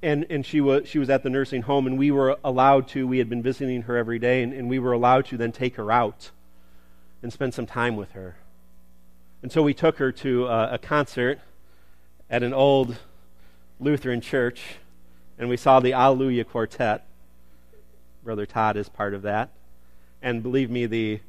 and, 0.04 0.26
and 0.28 0.44
she, 0.44 0.60
was, 0.60 0.86
she 0.86 0.98
was 0.98 1.08
at 1.08 1.22
the 1.22 1.30
nursing 1.30 1.62
home, 1.62 1.86
and 1.86 1.98
we 1.98 2.10
were 2.10 2.36
allowed 2.44 2.88
to, 2.88 3.06
we 3.06 3.16
had 3.16 3.30
been 3.30 3.42
visiting 3.42 3.82
her 3.82 3.96
every 3.96 4.18
day, 4.18 4.42
and, 4.42 4.52
and 4.52 4.68
we 4.68 4.78
were 4.78 4.92
allowed 4.92 5.24
to 5.26 5.38
then 5.38 5.50
take 5.50 5.76
her 5.76 5.90
out 5.90 6.30
and 7.22 7.32
spend 7.32 7.54
some 7.54 7.64
time 7.64 7.96
with 7.96 8.12
her. 8.12 8.36
And 9.42 9.50
so 9.50 9.62
we 9.62 9.72
took 9.72 9.96
her 9.96 10.12
to 10.12 10.46
a, 10.46 10.74
a 10.74 10.78
concert 10.78 11.40
at 12.28 12.42
an 12.42 12.52
old 12.52 12.98
Lutheran 13.80 14.20
church, 14.20 14.76
and 15.38 15.48
we 15.48 15.56
saw 15.56 15.80
the 15.80 15.92
Alleluia 15.92 16.44
Quartet. 16.44 17.06
Brother 18.22 18.46
Todd 18.46 18.76
is 18.76 18.88
part 18.88 19.14
of 19.14 19.22
that. 19.22 19.50
And 20.22 20.42
believe 20.42 20.70
me, 20.70 20.86
the, 20.86 21.20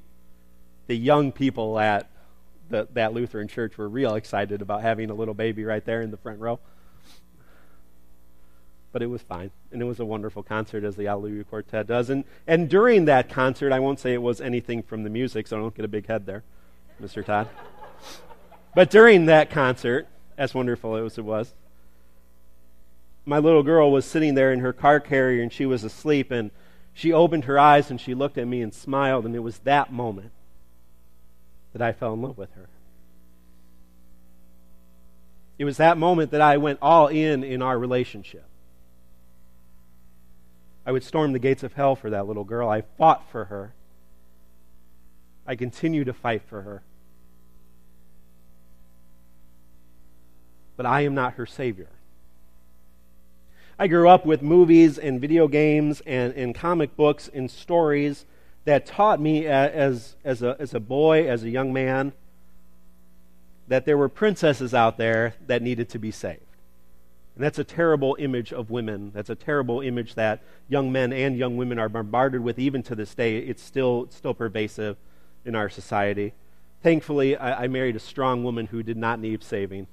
the 0.87 0.95
young 0.95 1.31
people 1.31 1.77
at 1.79 2.09
the, 2.69 2.87
that 2.93 3.13
Lutheran 3.13 3.47
church 3.47 3.77
were 3.77 3.89
real 3.89 4.15
excited 4.15 4.61
about 4.61 4.81
having 4.81 5.09
a 5.09 5.13
little 5.13 5.33
baby 5.33 5.63
right 5.63 5.83
there 5.83 6.01
in 6.01 6.11
the 6.11 6.17
front 6.17 6.39
row 6.39 6.59
but 8.95 9.01
it 9.01 9.07
was 9.07 9.21
fine. 9.21 9.51
And 9.73 9.81
it 9.81 9.85
was 9.85 9.99
a 9.99 10.05
wonderful 10.05 10.41
concert, 10.41 10.85
as 10.85 10.95
the 10.95 11.07
Alleluia 11.07 11.43
Quartet 11.43 11.85
does. 11.85 12.09
And, 12.09 12.23
and 12.47 12.69
during 12.69 13.03
that 13.03 13.27
concert, 13.27 13.73
I 13.73 13.79
won't 13.81 13.99
say 13.99 14.13
it 14.13 14.21
was 14.21 14.39
anything 14.39 14.81
from 14.81 15.03
the 15.03 15.09
music, 15.09 15.47
so 15.47 15.57
I 15.57 15.59
don't 15.59 15.75
get 15.75 15.83
a 15.83 15.89
big 15.89 16.07
head 16.07 16.25
there, 16.25 16.43
Mr. 17.03 17.25
Todd. 17.25 17.49
but 18.73 18.89
during 18.89 19.25
that 19.25 19.49
concert, 19.49 20.07
as 20.37 20.53
wonderful 20.53 20.95
as 20.95 21.17
it 21.17 21.25
was, 21.25 21.53
my 23.25 23.39
little 23.39 23.63
girl 23.63 23.91
was 23.91 24.05
sitting 24.05 24.35
there 24.35 24.51
in 24.51 24.59
her 24.59 24.73
car 24.73 24.99
carrier 24.99 25.41
and 25.41 25.51
she 25.51 25.65
was 25.65 25.83
asleep, 25.83 26.31
and 26.31 26.51
she 26.93 27.11
opened 27.11 27.45
her 27.45 27.59
eyes 27.59 27.89
and 27.89 27.99
she 27.99 28.13
looked 28.13 28.37
at 28.37 28.47
me 28.47 28.61
and 28.61 28.73
smiled, 28.73 29.25
and 29.25 29.35
it 29.35 29.39
was 29.39 29.59
that 29.59 29.91
moment 29.91 30.31
that 31.73 31.81
I 31.81 31.91
fell 31.91 32.13
in 32.13 32.21
love 32.21 32.37
with 32.37 32.53
her. 32.53 32.69
It 35.57 35.65
was 35.65 35.77
that 35.77 35.97
moment 35.97 36.31
that 36.31 36.41
I 36.41 36.57
went 36.57 36.79
all 36.81 37.07
in 37.07 37.43
in 37.43 37.61
our 37.61 37.79
relationship. 37.79 38.45
I 40.85 40.91
would 40.91 41.03
storm 41.03 41.33
the 41.33 41.39
gates 41.39 41.63
of 41.63 41.73
hell 41.73 41.95
for 41.95 42.09
that 42.11 42.27
little 42.27 42.43
girl. 42.43 42.69
I 42.69 42.81
fought 42.81 43.29
for 43.31 43.45
her. 43.45 43.73
I 45.47 45.55
continue 45.55 46.03
to 46.03 46.13
fight 46.13 46.43
for 46.47 46.61
her. 46.61 46.83
But 50.77 50.85
I 50.85 51.01
am 51.01 51.15
not 51.15 51.33
her 51.33 51.45
Savior. 51.45 51.89
I 53.77 53.87
grew 53.87 54.07
up 54.07 54.25
with 54.25 54.41
movies 54.41 54.97
and 54.97 55.19
video 55.19 55.49
games 55.49 56.01
and, 56.05 56.33
and 56.33 56.55
comic 56.55 56.95
books 56.95 57.29
and 57.33 57.51
stories 57.51 58.25
that 58.63 58.85
taught 58.85 59.19
me 59.19 59.45
as, 59.45 60.15
as, 60.23 60.41
a, 60.41 60.55
as 60.59 60.73
a 60.73 60.79
boy, 60.79 61.27
as 61.29 61.43
a 61.43 61.49
young 61.49 61.73
man, 61.73 62.13
that 63.67 63.85
there 63.85 63.97
were 63.97 64.07
princesses 64.07 64.73
out 64.73 64.97
there 64.97 65.35
that 65.45 65.61
needed 65.61 65.89
to 65.89 65.99
be 65.99 66.09
saved. 66.09 66.39
And 67.35 67.43
that's 67.43 67.59
a 67.59 67.65
terrible 67.65 68.15
image 68.17 68.53
of 68.53 68.69
women. 68.69 69.11
That's 69.13 69.29
a 69.29 69.35
terrible 69.35 69.81
image 69.81 70.15
that 70.15 70.41
young 70.69 70.89
men 70.89 71.11
and 71.11 71.37
young 71.37 71.57
women 71.57 71.77
are 71.77 71.89
bombarded 71.89 72.41
with 72.41 72.57
even 72.57 72.81
to 72.83 72.95
this 72.95 73.13
day. 73.13 73.39
It's 73.39 73.61
still, 73.61 74.07
still 74.09 74.33
pervasive 74.33 74.95
in 75.43 75.53
our 75.53 75.69
society. 75.69 76.33
Thankfully, 76.81 77.35
I, 77.35 77.65
I 77.65 77.67
married 77.67 77.97
a 77.97 77.99
strong 77.99 78.45
woman 78.45 78.67
who 78.67 78.83
did 78.83 78.95
not 78.95 79.19
need 79.19 79.43
saving. 79.43 79.87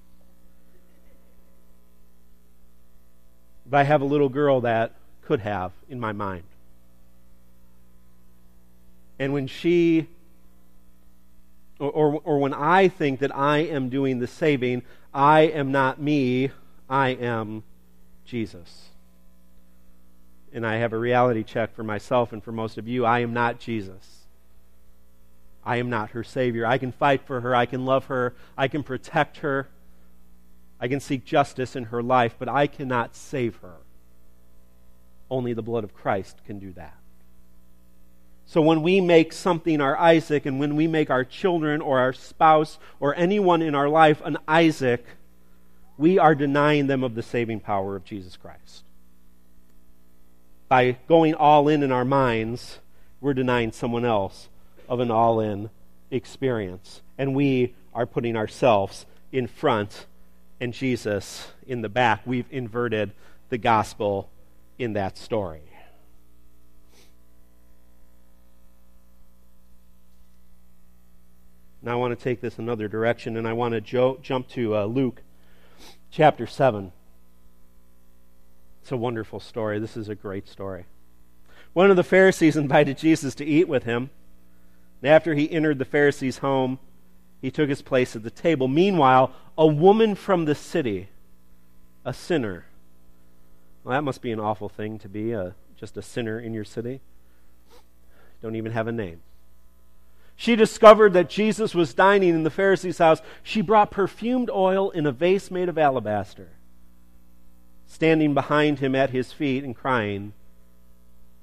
But 3.72 3.78
I 3.78 3.84
have 3.84 4.02
a 4.02 4.04
little 4.04 4.28
girl 4.28 4.60
that 4.60 4.92
could 5.22 5.40
have 5.40 5.72
in 5.88 5.98
my 5.98 6.12
mind. 6.12 6.42
And 9.18 9.32
when 9.32 9.46
she, 9.46 10.08
or, 11.78 11.90
or, 11.90 12.20
or 12.22 12.38
when 12.38 12.52
I 12.52 12.88
think 12.88 13.20
that 13.20 13.34
I 13.34 13.60
am 13.60 13.88
doing 13.88 14.18
the 14.18 14.26
saving, 14.26 14.82
I 15.14 15.40
am 15.44 15.72
not 15.72 15.98
me, 15.98 16.50
I 16.90 17.12
am 17.12 17.62
Jesus. 18.26 18.90
And 20.52 20.66
I 20.66 20.76
have 20.76 20.92
a 20.92 20.98
reality 20.98 21.42
check 21.42 21.74
for 21.74 21.82
myself 21.82 22.34
and 22.34 22.44
for 22.44 22.52
most 22.52 22.76
of 22.76 22.86
you. 22.86 23.06
I 23.06 23.20
am 23.20 23.32
not 23.32 23.58
Jesus. 23.58 24.26
I 25.64 25.78
am 25.78 25.88
not 25.88 26.10
her 26.10 26.22
Savior. 26.22 26.66
I 26.66 26.76
can 26.76 26.92
fight 26.92 27.22
for 27.22 27.40
her. 27.40 27.56
I 27.56 27.64
can 27.64 27.86
love 27.86 28.04
her. 28.04 28.34
I 28.54 28.68
can 28.68 28.82
protect 28.82 29.38
her. 29.38 29.70
I 30.82 30.88
can 30.88 30.98
seek 30.98 31.24
justice 31.24 31.76
in 31.76 31.84
her 31.84 32.02
life, 32.02 32.34
but 32.40 32.48
I 32.48 32.66
cannot 32.66 33.14
save 33.14 33.54
her. 33.58 33.76
Only 35.30 35.52
the 35.52 35.62
blood 35.62 35.84
of 35.84 35.94
Christ 35.94 36.40
can 36.44 36.58
do 36.58 36.72
that. 36.72 36.96
So 38.46 38.60
when 38.60 38.82
we 38.82 39.00
make 39.00 39.32
something 39.32 39.80
our 39.80 39.96
Isaac, 39.96 40.44
and 40.44 40.58
when 40.58 40.74
we 40.74 40.88
make 40.88 41.08
our 41.08 41.24
children 41.24 41.80
or 41.80 42.00
our 42.00 42.12
spouse 42.12 42.80
or 42.98 43.14
anyone 43.14 43.62
in 43.62 43.76
our 43.76 43.88
life 43.88 44.20
an 44.24 44.38
Isaac, 44.48 45.06
we 45.96 46.18
are 46.18 46.34
denying 46.34 46.88
them 46.88 47.04
of 47.04 47.14
the 47.14 47.22
saving 47.22 47.60
power 47.60 47.94
of 47.94 48.04
Jesus 48.04 48.36
Christ. 48.36 48.82
By 50.68 50.98
going 51.06 51.34
all 51.34 51.68
in 51.68 51.84
in 51.84 51.92
our 51.92 52.04
minds, 52.04 52.80
we're 53.20 53.34
denying 53.34 53.70
someone 53.70 54.04
else 54.04 54.48
of 54.88 54.98
an 54.98 55.12
all 55.12 55.38
in 55.38 55.70
experience. 56.10 57.02
and 57.16 57.36
we 57.36 57.72
are 57.94 58.04
putting 58.04 58.36
ourselves 58.36 59.06
in 59.30 59.46
front 59.46 60.06
and 60.62 60.73
Jesus 60.73 61.49
in 61.66 61.83
the 61.83 61.88
back. 61.88 62.23
We've 62.25 62.47
inverted 62.49 63.11
the 63.49 63.59
gospel 63.59 64.31
in 64.78 64.92
that 64.92 65.19
story. 65.19 65.62
Now 71.83 71.95
I 71.95 71.95
want 71.97 72.16
to 72.16 72.23
take 72.23 72.40
this 72.40 72.61
another 72.61 72.87
direction, 72.87 73.37
and 73.37 73.49
I 73.49 73.54
want 73.54 73.75
to 73.75 73.81
jo- 73.81 74.21
jump 74.23 74.47
to 74.50 74.76
uh, 74.76 74.85
Luke 74.85 75.23
chapter 76.12 76.47
7. 76.47 76.92
It's 78.83 78.92
a 78.92 78.97
wonderful 78.97 79.40
story. 79.40 79.81
This 79.81 79.97
is 79.97 80.09
a 80.09 80.14
great 80.14 80.47
story. 80.47 80.85
One 81.73 81.90
of 81.90 81.97
the 81.97 82.04
Pharisees 82.04 82.57
invited 82.66 82.99
Jesus 82.99 83.35
to 83.35 83.45
eat 83.45 83.66
with 83.66 83.83
him. 83.83 84.11
And 85.02 85.11
after 85.11 85.35
he 85.35 85.50
entered 85.50 85.81
the 85.81 85.85
Pharisee's 85.85 86.38
home, 86.38 86.78
he 87.42 87.50
took 87.50 87.68
his 87.68 87.82
place 87.82 88.16
at 88.16 88.22
the 88.22 88.30
table. 88.30 88.68
Meanwhile, 88.68 89.32
a 89.58 89.66
woman 89.66 90.14
from 90.14 90.46
the 90.46 90.54
city, 90.54 91.08
a 92.04 92.14
sinner. 92.14 92.64
Well, 93.84 93.92
that 93.92 94.04
must 94.04 94.22
be 94.22 94.32
an 94.32 94.40
awful 94.40 94.68
thing 94.68 94.99
to 95.00 95.08
be 95.08 95.32
a, 95.32 95.54
just 95.76 95.96
a 95.96 96.02
sinner 96.02 96.38
in 96.38 96.54
your 96.54 96.64
city. 96.64 97.00
Don't 98.40 98.56
even 98.56 98.72
have 98.72 98.87
a 98.87 98.92
name. 98.92 99.20
She 100.37 100.56
discovered 100.56 101.12
that 101.12 101.28
Jesus 101.28 101.75
was 101.75 101.94
dining 101.94 102.30
in 102.30 102.42
the 102.44 102.50
Pharisee's 102.50 102.99
house. 102.99 103.20
She 103.42 103.61
brought 103.61 103.90
perfumed 103.90 104.49
oil 104.50 104.90
in 104.90 105.04
a 105.04 105.12
vase 105.12 105.50
made 105.50 105.68
of 105.68 105.76
alabaster. 105.76 106.49
Standing 107.87 108.34
behind 108.34 108.78
him 108.78 108.94
at 108.94 109.11
his 109.11 109.32
feet 109.32 109.62
and 109.62 109.76
crying, 109.76 110.32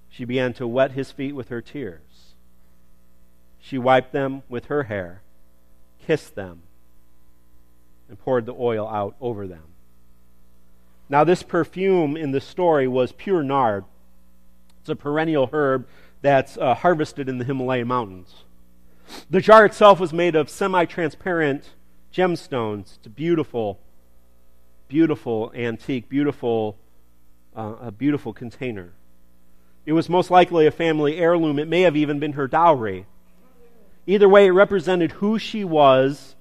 she 0.09 0.25
began 0.25 0.53
to 0.53 0.67
wet 0.67 0.93
his 0.93 1.11
feet 1.11 1.33
with 1.33 1.49
her 1.49 1.61
tears. 1.61 2.33
She 3.59 3.77
wiped 3.77 4.11
them 4.13 4.43
with 4.49 4.65
her 4.65 4.83
hair, 4.83 5.21
kissed 6.05 6.35
them, 6.35 6.63
and 8.07 8.19
poured 8.19 8.45
the 8.45 8.53
oil 8.53 8.87
out 8.87 9.15
over 9.21 9.47
them. 9.47 9.63
Now, 11.09 11.23
this 11.23 11.41
perfume 11.41 12.15
in 12.15 12.31
the 12.31 12.41
story 12.41 12.87
was 12.87 13.11
pure 13.11 13.43
nard. 13.43 13.85
It's 14.81 14.89
a 14.89 14.95
perennial 14.95 15.49
herb 15.51 15.87
that's 16.21 16.57
uh, 16.57 16.75
harvested 16.75 17.27
in 17.27 17.39
the 17.39 17.45
Himalayan 17.45 17.87
mountains. 17.87 18.43
The 19.29 19.41
jar 19.41 19.65
itself 19.65 19.99
was 19.99 20.13
made 20.13 20.35
of 20.35 20.49
semi 20.49 20.85
transparent 20.85 21.71
gemstones. 22.13 22.97
It's 22.97 23.07
a 23.07 23.09
beautiful, 23.09 23.79
beautiful 24.87 25.51
antique, 25.55 26.09
beautiful, 26.09 26.77
uh, 27.55 27.75
a 27.81 27.91
beautiful 27.91 28.33
container. 28.33 28.93
It 29.85 29.93
was 29.93 30.09
most 30.09 30.29
likely 30.29 30.67
a 30.67 30.71
family 30.71 31.17
heirloom. 31.17 31.57
It 31.57 31.67
may 31.67 31.81
have 31.81 31.97
even 31.97 32.19
been 32.19 32.33
her 32.33 32.47
dowry. 32.47 33.07
Either 34.09 34.27
way, 34.27 34.47
it 34.47 34.51
represented 34.51 35.11
who 35.11 35.37
she 35.37 35.63
was 35.63 36.35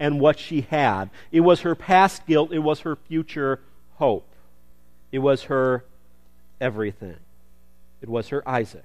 and 0.00 0.18
what 0.18 0.40
she 0.40 0.62
had. 0.62 1.08
It 1.30 1.38
was 1.38 1.60
her 1.60 1.76
past 1.76 2.26
guilt, 2.26 2.52
it 2.52 2.58
was 2.58 2.80
her 2.80 2.96
future 2.96 3.60
hope. 3.94 4.28
It 5.12 5.20
was 5.20 5.44
her 5.44 5.84
everything. 6.60 7.14
It 8.02 8.08
was 8.08 8.30
her 8.30 8.46
Isaac. 8.48 8.82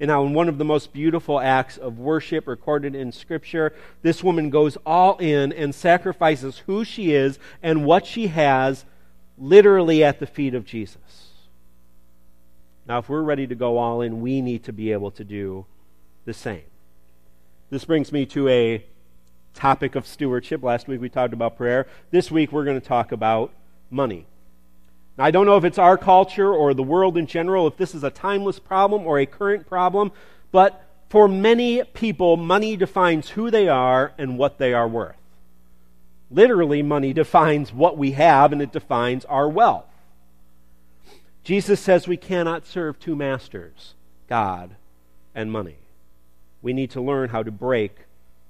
And 0.00 0.08
now, 0.08 0.26
in 0.26 0.34
one 0.34 0.48
of 0.48 0.58
the 0.58 0.64
most 0.64 0.92
beautiful 0.92 1.38
acts 1.38 1.76
of 1.76 2.00
worship 2.00 2.48
recorded 2.48 2.96
in 2.96 3.12
Scripture, 3.12 3.72
this 4.02 4.24
woman 4.24 4.50
goes 4.50 4.76
all 4.84 5.16
in 5.18 5.52
and 5.52 5.72
sacrifices 5.72 6.62
who 6.66 6.84
she 6.84 7.14
is 7.14 7.38
and 7.62 7.84
what 7.84 8.06
she 8.06 8.26
has 8.26 8.84
literally 9.38 10.02
at 10.02 10.18
the 10.18 10.26
feet 10.26 10.56
of 10.56 10.64
Jesus. 10.64 11.30
Now, 12.88 12.98
if 12.98 13.08
we're 13.08 13.22
ready 13.22 13.46
to 13.46 13.54
go 13.54 13.78
all 13.78 14.00
in, 14.00 14.20
we 14.20 14.40
need 14.40 14.64
to 14.64 14.72
be 14.72 14.90
able 14.90 15.12
to 15.12 15.22
do 15.22 15.64
the 16.24 16.34
same. 16.34 16.64
This 17.74 17.84
brings 17.84 18.12
me 18.12 18.24
to 18.26 18.48
a 18.48 18.84
topic 19.52 19.96
of 19.96 20.06
stewardship. 20.06 20.62
Last 20.62 20.86
week 20.86 21.00
we 21.00 21.08
talked 21.08 21.32
about 21.32 21.56
prayer. 21.56 21.88
This 22.12 22.30
week 22.30 22.52
we're 22.52 22.62
going 22.62 22.80
to 22.80 22.86
talk 22.86 23.10
about 23.10 23.50
money. 23.90 24.26
Now, 25.18 25.24
I 25.24 25.32
don't 25.32 25.44
know 25.44 25.56
if 25.56 25.64
it's 25.64 25.76
our 25.76 25.98
culture 25.98 26.54
or 26.54 26.72
the 26.72 26.84
world 26.84 27.16
in 27.16 27.26
general, 27.26 27.66
if 27.66 27.76
this 27.76 27.92
is 27.92 28.04
a 28.04 28.10
timeless 28.10 28.60
problem 28.60 29.04
or 29.08 29.18
a 29.18 29.26
current 29.26 29.66
problem, 29.66 30.12
but 30.52 30.84
for 31.08 31.26
many 31.26 31.82
people, 31.82 32.36
money 32.36 32.76
defines 32.76 33.30
who 33.30 33.50
they 33.50 33.66
are 33.66 34.12
and 34.18 34.38
what 34.38 34.58
they 34.58 34.72
are 34.72 34.86
worth. 34.86 35.16
Literally, 36.30 36.80
money 36.80 37.12
defines 37.12 37.72
what 37.72 37.98
we 37.98 38.12
have 38.12 38.52
and 38.52 38.62
it 38.62 38.70
defines 38.70 39.24
our 39.24 39.48
wealth. 39.48 39.86
Jesus 41.42 41.80
says 41.80 42.06
we 42.06 42.16
cannot 42.16 42.68
serve 42.68 43.00
two 43.00 43.16
masters 43.16 43.94
God 44.28 44.76
and 45.34 45.50
money. 45.50 45.78
We 46.64 46.72
need 46.72 46.92
to 46.92 47.00
learn 47.02 47.28
how 47.28 47.42
to 47.42 47.50
break 47.50 47.94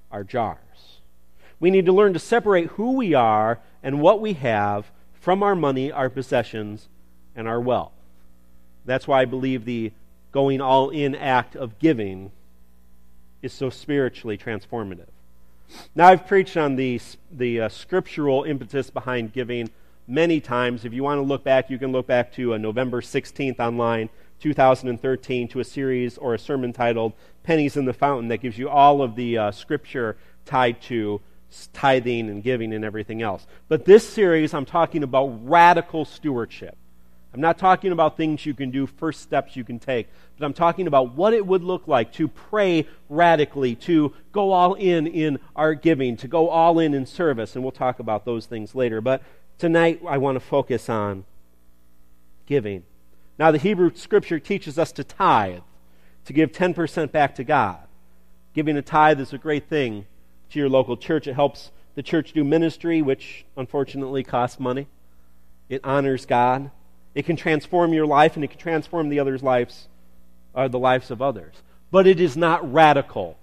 our 0.09 0.23
jars. 0.23 1.01
We 1.59 1.69
need 1.69 1.85
to 1.85 1.91
learn 1.91 2.13
to 2.13 2.19
separate 2.19 2.67
who 2.67 2.93
we 2.93 3.13
are 3.13 3.59
and 3.83 3.99
what 3.99 4.21
we 4.21 4.33
have 4.33 4.89
from 5.19 5.43
our 5.43 5.53
money, 5.53 5.91
our 5.91 6.09
possessions, 6.09 6.87
and 7.35 7.45
our 7.45 7.59
wealth. 7.59 7.91
That's 8.85 9.05
why 9.05 9.21
I 9.21 9.25
believe 9.25 9.65
the 9.65 9.91
going 10.31 10.61
all 10.61 10.91
in 10.91 11.13
act 11.13 11.57
of 11.57 11.77
giving 11.77 12.31
is 13.41 13.51
so 13.51 13.69
spiritually 13.69 14.37
transformative. 14.37 15.09
Now, 15.93 16.07
I've 16.07 16.25
preached 16.25 16.55
on 16.55 16.77
the, 16.77 17.01
the 17.29 17.61
uh, 17.61 17.69
scriptural 17.69 18.45
impetus 18.45 18.89
behind 18.89 19.33
giving 19.33 19.69
many 20.07 20.39
times. 20.39 20.85
If 20.85 20.93
you 20.93 21.03
want 21.03 21.17
to 21.17 21.23
look 21.23 21.43
back, 21.43 21.69
you 21.69 21.77
can 21.77 21.91
look 21.91 22.07
back 22.07 22.31
to 22.35 22.53
uh, 22.53 22.57
November 22.57 23.01
16th 23.01 23.59
online, 23.59 24.09
2013, 24.39 25.47
to 25.49 25.59
a 25.59 25.63
series 25.63 26.17
or 26.17 26.33
a 26.33 26.39
sermon 26.39 26.73
titled 26.73 27.13
Pennies 27.43 27.77
in 27.77 27.85
the 27.85 27.93
Fountain 27.93 28.27
that 28.29 28.37
gives 28.37 28.57
you 28.57 28.69
all 28.69 29.01
of 29.01 29.15
the 29.15 29.37
uh, 29.37 29.51
scripture 29.51 30.17
tied 30.45 30.81
to 30.83 31.21
tithing 31.73 32.29
and 32.29 32.43
giving 32.43 32.73
and 32.73 32.83
everything 32.83 33.21
else. 33.21 33.45
But 33.67 33.85
this 33.85 34.07
series, 34.07 34.53
I'm 34.53 34.65
talking 34.65 35.03
about 35.03 35.27
radical 35.47 36.05
stewardship. 36.05 36.77
I'm 37.33 37.41
not 37.41 37.57
talking 37.57 37.91
about 37.91 38.15
things 38.15 38.45
you 38.45 38.53
can 38.53 38.71
do, 38.71 38.87
first 38.87 39.21
steps 39.21 39.57
you 39.57 39.65
can 39.65 39.77
take, 39.77 40.07
but 40.39 40.45
I'm 40.45 40.53
talking 40.53 40.87
about 40.87 41.15
what 41.15 41.33
it 41.33 41.45
would 41.45 41.63
look 41.63 41.85
like 41.85 42.13
to 42.13 42.29
pray 42.29 42.87
radically, 43.09 43.75
to 43.75 44.13
go 44.31 44.53
all 44.53 44.73
in 44.75 45.05
in 45.05 45.39
our 45.53 45.73
giving, 45.73 46.15
to 46.17 46.29
go 46.29 46.47
all 46.47 46.79
in 46.79 46.93
in 46.93 47.05
service, 47.05 47.55
and 47.55 47.63
we'll 47.63 47.73
talk 47.73 47.99
about 47.99 48.23
those 48.23 48.45
things 48.45 48.73
later. 48.73 49.01
But 49.01 49.21
tonight 49.57 50.01
I 50.07 50.17
want 50.17 50.37
to 50.37 50.39
focus 50.39 50.87
on 50.87 51.25
giving. 52.45 52.83
Now, 53.37 53.51
the 53.51 53.57
Hebrew 53.57 53.91
scripture 53.95 54.39
teaches 54.39 54.79
us 54.79 54.91
to 54.93 55.03
tithe, 55.03 55.61
to 56.25 56.33
give 56.33 56.51
10% 56.51 57.11
back 57.11 57.35
to 57.35 57.43
God. 57.43 57.79
Giving 58.53 58.77
a 58.77 58.81
tithe 58.81 59.19
is 59.19 59.33
a 59.33 59.37
great 59.37 59.67
thing 59.67 60.05
to 60.51 60.59
your 60.59 60.69
local 60.69 60.95
church. 60.95 61.27
It 61.27 61.33
helps 61.33 61.71
the 61.95 62.03
church 62.03 62.33
do 62.33 62.43
ministry, 62.43 63.01
which 63.01 63.45
unfortunately 63.57 64.23
costs 64.23 64.59
money. 64.59 64.87
It 65.67 65.81
honors 65.83 66.25
God. 66.25 66.71
It 67.13 67.25
can 67.25 67.35
transform 67.35 67.93
your 67.93 68.05
life 68.05 68.35
and 68.35 68.43
it 68.43 68.49
can 68.49 68.59
transform 68.59 69.09
the 69.09 69.19
others' 69.19 69.43
lives, 69.43 69.87
or 70.53 70.63
uh, 70.63 70.67
the 70.67 70.79
lives 70.79 71.11
of 71.11 71.21
others. 71.21 71.55
But 71.91 72.07
it 72.07 72.19
is 72.19 72.37
not 72.37 72.71
radical. 72.71 73.37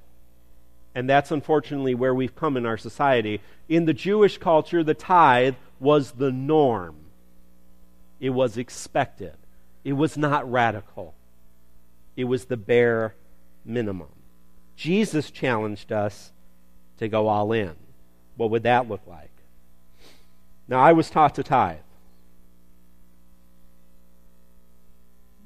And 0.95 1.09
that's 1.09 1.31
unfortunately 1.31 1.95
where 1.95 2.15
we've 2.15 2.35
come 2.35 2.57
in 2.57 2.67
our 2.67 2.77
society. 2.77 3.41
In 3.69 3.87
the 3.87 3.95
Jewish 3.95 4.39
culture, 4.39 4.85
the 4.85 4.95
tithe 4.95 5.55
was 5.81 6.13
the 6.13 6.31
norm. 6.31 6.97
It 8.21 8.31
was 8.31 8.59
expected. 8.59 9.37
It 9.85 9.95
was 9.95 10.17
not 10.17 10.51
radical. 10.51 11.15
It 12.17 12.25
was 12.25 12.45
the 12.45 12.57
bare 12.57 13.15
minimum. 13.65 14.09
Jesus 14.77 15.31
challenged 15.31 15.93
us 15.93 16.33
to 16.99 17.09
go 17.09 17.29
all 17.29 17.53
in. 17.53 17.75
What 18.37 18.51
would 18.51 18.63
that 18.63 18.89
look 18.89 19.03
like? 19.07 19.31
Now, 20.69 20.81
I 20.81 20.93
was 20.93 21.11
taught 21.11 21.35
to 21.37 21.43
tithe. 21.43 21.79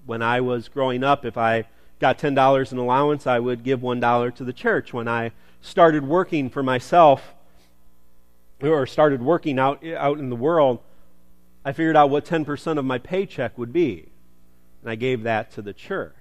When 0.05 0.23
I 0.23 0.41
was 0.41 0.69
growing 0.69 1.03
up, 1.03 1.25
if 1.25 1.37
I 1.37 1.65
got 1.99 2.19
$10 2.19 2.73
in 2.73 2.79
allowance, 2.79 3.27
I 3.27 3.39
would 3.39 3.65
give 3.65 3.81
$1 3.81 4.35
to 4.37 4.45
the 4.45 4.53
church. 4.53 4.93
When 4.93 5.09
I 5.09 5.33
started 5.61 6.07
working 6.07 6.49
for 6.51 6.63
myself, 6.63 7.35
or 8.63 8.87
started 8.87 9.23
working 9.23 9.59
out, 9.59 9.85
out 9.85 10.19
in 10.19 10.31
the 10.31 10.37
world, 10.37 10.81
I 11.65 11.73
figured 11.73 11.97
out 11.97 12.11
what 12.11 12.25
10% 12.25 12.79
of 12.79 12.85
my 12.85 12.99
paycheck 12.99 13.59
would 13.59 13.73
be. 13.73 14.09
And 14.87 14.93
I 14.93 14.95
gave 14.95 15.25
that 15.25 15.51
to 15.55 15.63
the 15.63 15.73
church. 15.73 16.15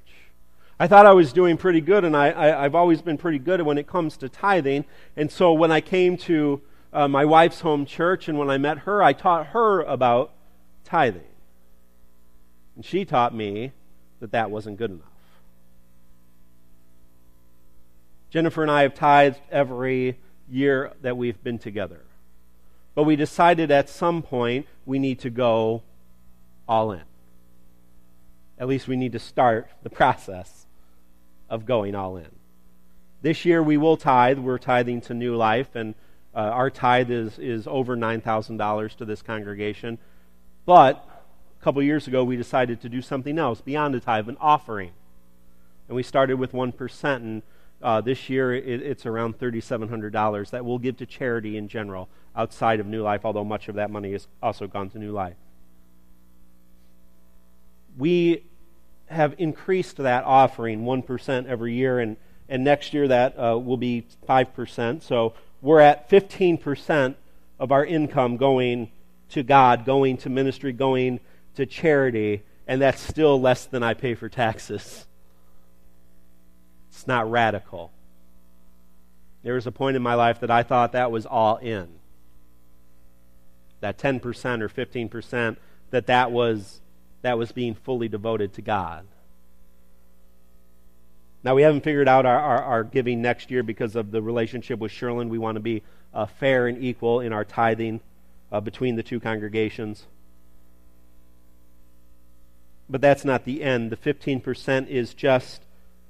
I 0.80 0.88
thought 0.88 1.06
I 1.06 1.14
was 1.14 1.32
doing 1.32 1.56
pretty 1.56 1.82
good, 1.82 2.04
and 2.04 2.18
I, 2.18 2.32
I, 2.32 2.64
have 2.64 2.74
always 2.74 3.00
been 3.00 3.16
pretty 3.16 3.38
good 3.38 3.62
when 3.62 3.78
it 3.78 3.86
comes 3.86 4.18
to 4.18 4.28
tithing. 4.28 4.86
And 5.16 5.32
so 5.32 5.54
when 5.54 5.72
I 5.72 5.82
came 5.82 6.18
to 6.18 6.64
uh, 6.92 7.08
my 7.08 7.26
wife's 7.26 7.60
home 7.60 7.86
church 7.86 8.28
and 8.28 8.40
when 8.40 8.50
I 8.50 8.58
met 8.58 8.80
her, 8.80 9.04
I 9.04 9.14
taught 9.14 9.46
her 9.50 9.82
about 9.82 10.32
tithing. 10.84 11.28
And 12.76 12.84
she 12.84 13.06
taught 13.06 13.36
me 13.36 13.72
that 14.20 14.32
that 14.32 14.50
wasn't 14.50 14.78
good 14.78 14.90
enough. 14.90 15.06
Jennifer 18.32 18.64
and 18.64 18.72
I 18.72 18.82
have 18.82 18.96
tithed 18.96 19.42
every 19.52 20.18
year 20.50 20.92
that 21.04 21.16
we've 21.16 21.44
been 21.44 21.60
together. 21.60 22.02
But 22.96 23.04
we 23.04 23.16
decided 23.16 23.70
at 23.70 23.90
some 23.90 24.24
point 24.24 24.66
we 24.88 24.98
need 24.98 25.20
to 25.20 25.30
go 25.30 25.84
all 26.68 26.92
in. 26.92 27.04
At 28.58 28.68
least 28.68 28.88
we 28.88 28.96
need 28.96 29.12
to 29.12 29.20
start 29.20 29.70
the 29.84 29.90
process 29.90 30.66
of 31.50 31.66
going 31.66 31.96
all 31.96 32.18
in. 32.18 32.30
This 33.22 33.44
year 33.46 33.62
we 33.62 33.78
will 33.78 33.98
tithe. 33.98 34.40
We're 34.40 34.58
tithing 34.58 35.02
to 35.02 35.14
New 35.14 35.36
Life, 35.36 35.76
and 35.76 35.96
uh, 36.34 36.40
our 36.40 36.70
tithe 36.70 37.10
is, 37.10 37.40
is 37.40 37.68
over 37.68 37.98
$9,000 37.98 38.96
to 38.98 39.06
this 39.06 39.22
congregation. 39.22 39.98
But 40.66 41.08
a 41.60 41.64
couple 41.64 41.82
years 41.82 42.08
ago, 42.08 42.24
we 42.24 42.38
decided 42.38 42.82
to 42.82 42.90
do 42.90 43.02
something 43.02 43.38
else 43.40 43.62
beyond 43.62 43.96
a 43.96 44.00
tithe, 44.00 44.30
an 44.30 44.38
offering. 44.40 44.92
And 45.88 45.96
we 45.96 46.04
started 46.04 46.40
with 46.40 46.52
1%, 46.52 47.16
and 47.16 47.42
uh, 47.82 48.02
this 48.02 48.30
year 48.30 48.54
it, 48.54 48.82
it's 48.82 49.06
around 49.06 49.38
$3,700 49.38 50.50
that 50.50 50.66
we'll 50.66 50.80
give 50.80 50.98
to 50.98 51.06
charity 51.06 51.58
in 51.58 51.68
general 51.68 52.10
outside 52.36 52.80
of 52.80 52.88
New 52.88 53.04
Life, 53.04 53.22
although 53.24 53.44
much 53.44 53.70
of 53.70 53.76
that 53.76 53.92
money 53.92 54.14
has 54.14 54.28
also 54.42 54.68
gone 54.68 54.90
to 54.92 55.00
New 55.00 55.12
Life. 55.12 55.36
We 57.98 58.44
have 59.08 59.36
increased 59.38 59.98
that 59.98 60.24
offering 60.24 60.84
1% 60.84 61.46
every 61.46 61.74
year, 61.74 62.00
and, 62.00 62.18
and 62.50 62.64
next 62.64 62.94
year 62.94 63.08
that 63.08 63.38
uh, 63.38 63.58
will 63.58 63.78
be 63.78 64.06
5%. 64.28 65.02
So 65.02 65.34
we're 65.62 65.80
at 65.80 66.10
15% 66.10 67.16
of 67.60 67.72
our 67.72 67.86
income 67.86 68.38
going 68.38 68.92
to 69.30 69.44
God, 69.44 69.86
going 69.86 70.18
to 70.18 70.30
ministry, 70.30 70.74
going 70.74 71.20
to 71.56 71.66
charity, 71.66 72.44
and 72.68 72.82
that's 72.82 73.02
still 73.02 73.40
less 73.40 73.66
than 73.66 73.84
I 73.84 73.94
pay 73.94 74.16
for 74.16 74.30
taxes. 74.30 75.06
It's 76.90 77.08
not 77.08 77.30
radical. 77.30 77.92
There 79.44 79.54
was 79.54 79.68
a 79.68 79.72
point 79.72 79.96
in 79.96 80.02
my 80.02 80.16
life 80.16 80.40
that 80.40 80.50
I 80.50 80.64
thought 80.64 80.94
that 80.94 81.12
was 81.12 81.26
all 81.26 81.58
in. 81.58 81.88
That 83.82 83.98
10% 83.98 84.24
or 84.62 84.70
15%, 84.70 85.58
that 85.92 86.08
that 86.08 86.32
was, 86.32 86.82
that 87.22 87.38
was 87.38 87.52
being 87.52 87.76
fully 87.76 88.08
devoted 88.08 88.54
to 88.54 88.62
God. 88.62 89.06
Now, 91.44 91.54
we 91.54 91.62
haven't 91.62 91.82
figured 91.82 92.08
out 92.08 92.26
our, 92.26 92.40
our, 92.40 92.64
our, 92.64 92.84
giving 92.84 93.22
next 93.22 93.52
year 93.52 93.62
because 93.62 93.96
of 93.96 94.10
the 94.10 94.22
relationship 94.22 94.80
with 94.80 94.92
Shirland. 94.92 95.30
We 95.30 95.38
want 95.38 95.58
to 95.58 95.62
be 95.62 95.84
uh, 96.12 96.26
fair 96.26 96.66
and 96.68 96.84
equal 96.84 97.20
in 97.20 97.34
our 97.34 97.46
tithing 97.46 98.02
uh, 98.52 98.62
between 98.62 98.96
the 98.96 99.04
two 99.04 99.20
congregations. 99.20 100.08
But 102.90 103.02
that's 103.02 103.24
not 103.24 103.46
the 103.46 103.62
end. 103.62 103.92
The 103.92 103.98
15% 103.98 104.88
is 104.88 105.14
just 105.14 105.62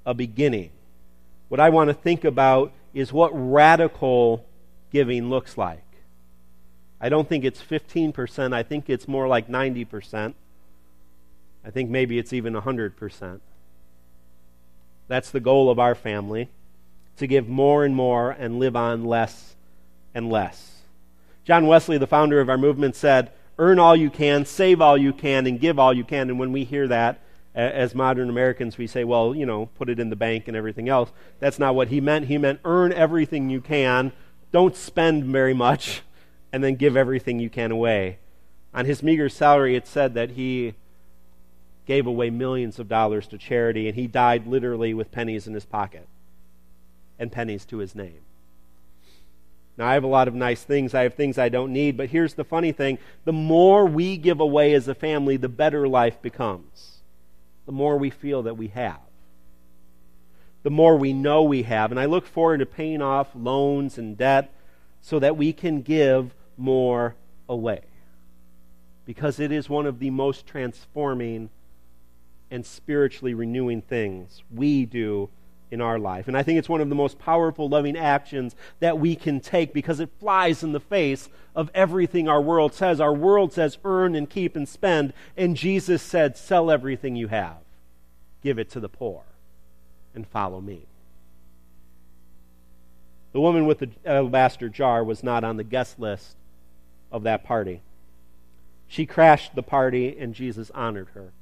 a 0.05 0.13
beginning. 0.13 0.71
What 1.49 1.59
I 1.59 1.69
want 1.69 1.89
to 1.89 1.93
think 1.93 2.23
about 2.23 2.71
is 2.93 3.11
what 3.11 3.31
radical 3.33 4.45
giving 4.91 5.29
looks 5.29 5.57
like. 5.57 5.83
I 6.99 7.09
don't 7.09 7.27
think 7.27 7.43
it's 7.43 7.61
15%. 7.61 8.53
I 8.53 8.63
think 8.63 8.89
it's 8.89 9.07
more 9.07 9.27
like 9.27 9.49
90%. 9.49 10.33
I 11.65 11.71
think 11.71 11.89
maybe 11.89 12.19
it's 12.19 12.33
even 12.33 12.53
100%. 12.53 13.39
That's 15.07 15.31
the 15.31 15.39
goal 15.39 15.69
of 15.69 15.79
our 15.79 15.95
family 15.95 16.49
to 17.17 17.27
give 17.27 17.47
more 17.47 17.83
and 17.83 17.95
more 17.95 18.31
and 18.31 18.59
live 18.59 18.75
on 18.75 19.05
less 19.05 19.55
and 20.13 20.29
less. 20.29 20.81
John 21.43 21.67
Wesley, 21.67 21.97
the 21.97 22.07
founder 22.07 22.39
of 22.39 22.49
our 22.49 22.57
movement, 22.57 22.95
said, 22.95 23.31
Earn 23.57 23.79
all 23.79 23.95
you 23.95 24.09
can, 24.09 24.45
save 24.45 24.81
all 24.81 24.97
you 24.97 25.13
can, 25.13 25.47
and 25.47 25.59
give 25.59 25.79
all 25.79 25.93
you 25.93 26.03
can. 26.03 26.29
And 26.29 26.37
when 26.37 26.51
we 26.51 26.65
hear 26.65 26.87
that, 26.89 27.21
as 27.55 27.95
modern 27.95 28.29
Americans, 28.29 28.77
we 28.77 28.85
say, 28.85 29.05
well, 29.05 29.33
you 29.33 29.45
know, 29.45 29.67
put 29.75 29.89
it 29.89 29.97
in 29.97 30.09
the 30.09 30.15
bank 30.17 30.49
and 30.49 30.57
everything 30.57 30.89
else. 30.89 31.11
That's 31.39 31.57
not 31.57 31.73
what 31.73 31.87
he 31.87 32.01
meant. 32.01 32.25
He 32.25 32.37
meant 32.37 32.59
earn 32.65 32.91
everything 32.91 33.49
you 33.49 33.61
can, 33.61 34.11
don't 34.51 34.75
spend 34.75 35.23
very 35.23 35.53
much, 35.53 36.01
and 36.51 36.61
then 36.61 36.75
give 36.75 36.97
everything 36.97 37.39
you 37.39 37.49
can 37.49 37.71
away. 37.71 38.17
On 38.73 38.85
his 38.85 39.01
meager 39.01 39.29
salary, 39.29 39.77
it 39.77 39.87
said 39.87 40.15
that 40.15 40.31
he 40.31 40.73
gave 41.85 42.07
away 42.07 42.29
millions 42.29 42.79
of 42.79 42.87
dollars 42.87 43.27
to 43.27 43.37
charity, 43.37 43.87
and 43.87 43.95
he 43.95 44.07
died 44.07 44.47
literally 44.47 44.93
with 44.93 45.11
pennies 45.11 45.47
in 45.47 45.53
his 45.53 45.65
pocket 45.65 46.07
and 47.19 47.31
pennies 47.31 47.65
to 47.65 47.77
his 47.77 47.95
name. 47.95 48.21
Now, 49.77 49.87
I 49.87 49.93
have 49.93 50.03
a 50.03 50.07
lot 50.07 50.27
of 50.27 50.33
nice 50.33 50.63
things. 50.63 50.93
I 50.93 51.03
have 51.03 51.15
things 51.15 51.37
I 51.37 51.49
don't 51.49 51.73
need, 51.73 51.97
but 51.97 52.09
here's 52.09 52.35
the 52.35 52.43
funny 52.43 52.71
thing 52.71 52.97
the 53.25 53.33
more 53.33 53.85
we 53.85 54.17
give 54.17 54.39
away 54.39 54.73
as 54.73 54.87
a 54.87 54.95
family, 54.95 55.37
the 55.37 55.49
better 55.49 55.87
life 55.87 56.21
becomes. 56.21 56.99
The 57.65 57.71
more 57.71 57.97
we 57.97 58.09
feel 58.09 58.43
that 58.43 58.57
we 58.57 58.69
have. 58.69 58.99
The 60.63 60.69
more 60.69 60.97
we 60.97 61.13
know 61.13 61.43
we 61.43 61.63
have. 61.63 61.91
And 61.91 61.99
I 61.99 62.05
look 62.05 62.25
forward 62.25 62.59
to 62.59 62.65
paying 62.65 63.01
off 63.01 63.29
loans 63.35 63.97
and 63.97 64.17
debt 64.17 64.53
so 65.01 65.19
that 65.19 65.37
we 65.37 65.51
can 65.51 65.81
give 65.81 66.33
more 66.57 67.15
away. 67.49 67.81
Because 69.05 69.39
it 69.39 69.51
is 69.51 69.69
one 69.69 69.85
of 69.85 69.99
the 69.99 70.09
most 70.09 70.47
transforming 70.47 71.49
and 72.51 72.65
spiritually 72.65 73.33
renewing 73.33 73.81
things 73.81 74.43
we 74.53 74.85
do 74.85 75.29
in 75.71 75.81
our 75.81 75.97
life. 75.97 76.27
And 76.27 76.37
I 76.37 76.43
think 76.43 76.59
it's 76.59 76.69
one 76.69 76.81
of 76.81 76.89
the 76.89 76.95
most 76.95 77.17
powerful, 77.17 77.67
loving 77.67 77.97
actions 77.97 78.55
that 78.79 78.99
we 78.99 79.15
can 79.15 79.39
take 79.39 79.73
because 79.73 79.99
it 79.99 80.09
flies 80.19 80.63
in 80.63 80.71
the 80.71 80.79
face 80.79 81.27
of 81.55 81.71
everything 81.73 82.29
our 82.29 82.41
world 82.41 82.73
says. 82.73 83.01
Our 83.01 83.13
world 83.13 83.51
says 83.51 83.77
earn 83.83 84.15
and 84.15 84.29
keep 84.29 84.55
and 84.55 84.69
spend, 84.69 85.13
and 85.35 85.57
Jesus 85.57 86.01
said, 86.01 86.37
sell 86.37 86.69
everything 86.69 87.15
you 87.15 87.27
have, 87.27 87.57
give 88.43 88.59
it 88.59 88.69
to 88.71 88.79
the 88.79 88.89
poor, 88.89 89.23
and 90.13 90.27
follow 90.27 90.61
me. 90.61 90.85
The 93.33 93.41
woman 93.41 93.65
with 93.65 93.79
the 93.79 93.89
alabaster 94.05 94.69
jar 94.69 95.03
was 95.03 95.23
not 95.23 95.43
on 95.43 95.57
the 95.57 95.63
guest 95.63 95.99
list 95.99 96.37
of 97.11 97.23
that 97.23 97.43
party. 97.43 97.81
She 98.87 99.05
crashed 99.05 99.55
the 99.55 99.63
party, 99.63 100.15
and 100.17 100.33
Jesus 100.33 100.71
honored 100.71 101.09
her. 101.15 101.33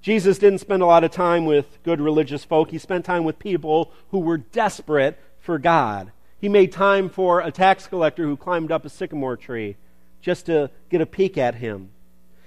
Jesus 0.00 0.38
didn't 0.38 0.60
spend 0.60 0.82
a 0.82 0.86
lot 0.86 1.04
of 1.04 1.10
time 1.10 1.44
with 1.44 1.82
good 1.82 2.00
religious 2.00 2.44
folk. 2.44 2.70
He 2.70 2.78
spent 2.78 3.04
time 3.04 3.24
with 3.24 3.38
people 3.38 3.92
who 4.10 4.20
were 4.20 4.38
desperate 4.38 5.18
for 5.40 5.58
God. 5.58 6.12
He 6.40 6.48
made 6.48 6.72
time 6.72 7.08
for 7.08 7.40
a 7.40 7.50
tax 7.50 7.86
collector 7.86 8.24
who 8.24 8.36
climbed 8.36 8.70
up 8.70 8.84
a 8.84 8.88
sycamore 8.88 9.36
tree 9.36 9.76
just 10.20 10.46
to 10.46 10.70
get 10.88 11.00
a 11.00 11.06
peek 11.06 11.36
at 11.36 11.56
him. 11.56 11.90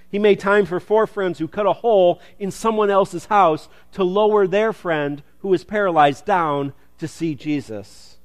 He 0.10 0.20
made 0.20 0.40
time 0.40 0.66
for 0.66 0.80
four 0.80 1.08
friends 1.08 1.40
who 1.40 1.48
cut 1.48 1.66
a 1.66 1.74
hole 1.74 2.20
in 2.38 2.52
someone 2.52 2.90
else's 2.90 3.26
house 3.26 3.70
to 3.94 4.04
lower 4.04 4.46
their 4.46 4.74
friend 4.74 5.24
who 5.40 5.48
was 5.48 5.64
paralyzed 5.64 6.26
down 6.26 6.74
to 7.00 7.08
see 7.08 7.34
Jesus. 7.34 8.18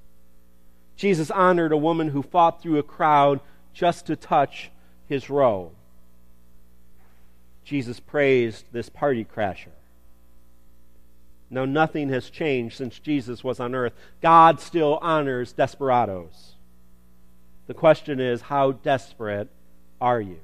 Jesus 0.97 1.31
honored 1.31 1.73
a 1.73 1.77
woman 1.77 2.09
who 2.09 2.23
fought 2.23 2.61
through 2.61 2.79
a 2.79 2.83
crowd 2.83 3.41
just 3.73 4.07
to 4.07 4.17
touch 4.17 4.71
his 5.09 5.31
robe. 5.31 5.76
Jesus 7.67 7.99
praised 7.99 8.65
this 8.71 8.89
party 8.89 9.25
crasher. 9.25 9.73
Now, 11.51 11.65
nothing 11.65 12.09
has 12.11 12.31
changed 12.31 12.77
since 12.77 12.99
Jesus 12.99 13.43
was 13.43 13.59
on 13.59 13.75
earth. 13.75 13.93
God 14.23 14.61
still 14.61 14.99
honors 15.03 15.53
desperados. 15.53 16.55
The 17.67 17.75
question 17.75 18.21
is, 18.21 18.43
how 18.43 18.73
desperate 18.73 19.49
are 20.01 20.21
you? 20.21 20.39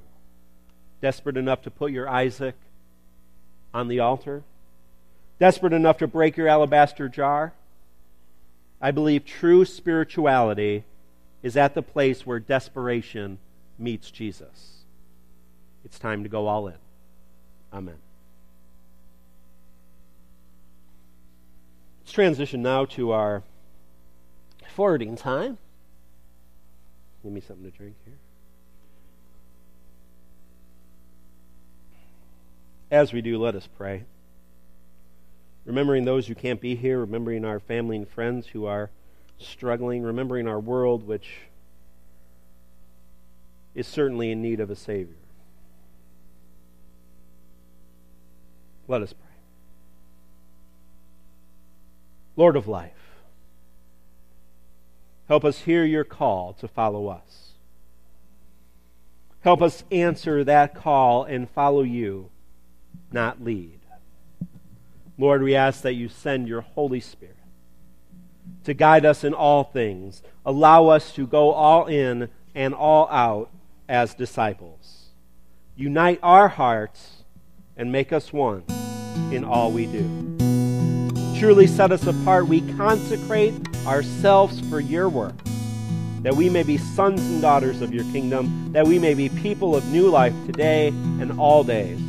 Desperate 1.01 1.37
enough 1.37 1.61
to 1.63 1.71
put 1.71 1.93
your 1.93 2.09
Isaac 2.09 2.55
on 3.73 3.87
the 3.87 4.01
altar? 4.01 4.43
Desperate 5.39 5.73
enough 5.73 5.97
to 5.99 6.07
break 6.07 6.35
your 6.35 6.49
alabaster 6.49 7.07
jar? 7.07 7.53
I 8.81 8.91
believe 8.91 9.25
true 9.25 9.63
spirituality 9.63 10.83
is 11.41 11.55
at 11.55 11.73
the 11.73 11.81
place 11.81 12.25
where 12.25 12.39
desperation 12.39 13.37
meets 13.79 14.11
Jesus. 14.11 14.83
It's 15.85 15.99
time 15.99 16.23
to 16.23 16.29
go 16.29 16.47
all 16.47 16.67
in. 16.67 16.82
Amen. 17.73 17.97
Let's 22.01 22.11
transition 22.11 22.61
now 22.61 22.85
to 22.85 23.11
our 23.11 23.41
forwarding 24.75 25.15
time. 25.15 25.57
Give 27.23 27.31
me 27.31 27.41
something 27.41 27.69
to 27.69 27.75
drink 27.75 27.95
here. 28.05 28.13
As 32.91 33.11
we 33.11 33.21
do, 33.21 33.39
let 33.39 33.55
us 33.55 33.67
pray. 33.77 34.03
Remembering 35.65 36.05
those 36.05 36.27
who 36.27 36.35
can't 36.35 36.61
be 36.61 36.75
here, 36.75 36.99
remembering 36.99 37.43
our 37.43 37.59
family 37.59 37.95
and 37.95 38.07
friends 38.07 38.47
who 38.47 38.65
are 38.65 38.91
struggling, 39.39 40.03
remembering 40.03 40.47
our 40.47 40.59
world, 40.59 41.07
which 41.07 41.37
is 43.73 43.87
certainly 43.87 44.29
in 44.29 44.41
need 44.41 44.59
of 44.59 44.69
a 44.69 44.75
Savior. 44.75 45.15
Let 48.93 49.01
us 49.01 49.13
pray. 49.13 49.25
Lord 52.35 52.55
of 52.55 52.67
life, 52.67 52.91
help 55.27 55.43
us 55.43 55.61
hear 55.61 55.83
your 55.83 56.03
call 56.03 56.53
to 56.53 56.67
follow 56.67 57.07
us. 57.07 57.53
Help 59.41 59.63
us 59.63 59.83
answer 59.91 60.43
that 60.43 60.75
call 60.75 61.23
and 61.23 61.49
follow 61.49 61.81
you, 61.81 62.29
not 63.11 63.43
lead. 63.43 63.79
Lord, 65.17 65.41
we 65.41 65.55
ask 65.55 65.81
that 65.81 65.95
you 65.95 66.07
send 66.07 66.47
your 66.47 66.61
Holy 66.61 66.99
Spirit 66.99 67.35
to 68.63 68.75
guide 68.75 69.07
us 69.07 69.23
in 69.23 69.33
all 69.33 69.63
things. 69.63 70.21
Allow 70.45 70.89
us 70.89 71.11
to 71.13 71.25
go 71.25 71.49
all 71.51 71.87
in 71.87 72.29
and 72.53 72.75
all 72.75 73.09
out 73.09 73.49
as 73.89 74.13
disciples. 74.13 75.07
Unite 75.75 76.19
our 76.21 76.47
hearts 76.47 77.22
and 77.77 77.91
make 77.91 78.13
us 78.13 78.31
one 78.31 78.63
in 79.31 79.43
all 79.43 79.71
we 79.71 79.85
do. 79.85 80.09
truly 81.39 81.67
set 81.67 81.91
us 81.91 82.07
apart. 82.07 82.47
We 82.47 82.61
consecrate 82.77 83.53
ourselves 83.85 84.61
for 84.69 84.79
your 84.79 85.09
work, 85.09 85.35
that 86.21 86.35
we 86.35 86.49
may 86.49 86.63
be 86.63 86.77
sons 86.77 87.19
and 87.19 87.41
daughters 87.41 87.81
of 87.81 87.93
your 87.93 88.05
kingdom, 88.13 88.71
that 88.71 88.87
we 88.87 88.97
may 88.97 89.13
be 89.13 89.27
people 89.27 89.75
of 89.75 89.85
new 89.87 90.09
life 90.09 90.33
today 90.45 90.87
and 90.87 91.37
all 91.37 91.65
days. 91.65 91.99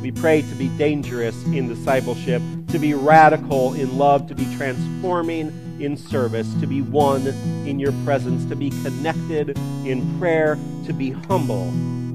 We 0.00 0.12
pray 0.12 0.40
to 0.42 0.54
be 0.54 0.68
dangerous 0.78 1.44
in 1.44 1.68
discipleship, 1.68 2.40
to 2.68 2.78
be 2.78 2.94
radical 2.94 3.74
in 3.74 3.98
love, 3.98 4.28
to 4.28 4.34
be 4.34 4.46
transforming 4.56 5.76
in 5.78 5.96
service, 5.96 6.52
to 6.60 6.66
be 6.66 6.80
one 6.80 7.26
in 7.66 7.78
your 7.78 7.92
presence, 8.04 8.46
to 8.46 8.56
be 8.56 8.70
connected 8.82 9.58
in 9.84 10.18
prayer, 10.18 10.56
to 10.86 10.92
be 10.92 11.10
humble 11.10 11.68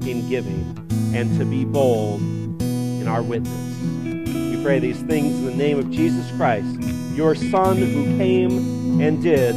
in 0.06 0.28
giving, 0.28 0.87
and 1.14 1.38
to 1.38 1.44
be 1.44 1.64
bold 1.64 2.20
in 2.60 3.08
our 3.08 3.22
witness. 3.22 3.52
We 4.24 4.62
pray 4.62 4.78
these 4.78 5.00
things 5.02 5.38
in 5.38 5.44
the 5.46 5.54
name 5.54 5.78
of 5.78 5.90
Jesus 5.90 6.30
Christ, 6.36 6.80
your 7.14 7.34
Son 7.34 7.76
who 7.76 8.04
came 8.18 9.00
and 9.00 9.22
did 9.22 9.56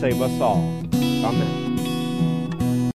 save 0.00 0.20
us 0.20 0.40
all. 0.40 0.58
Amen. 0.94 1.59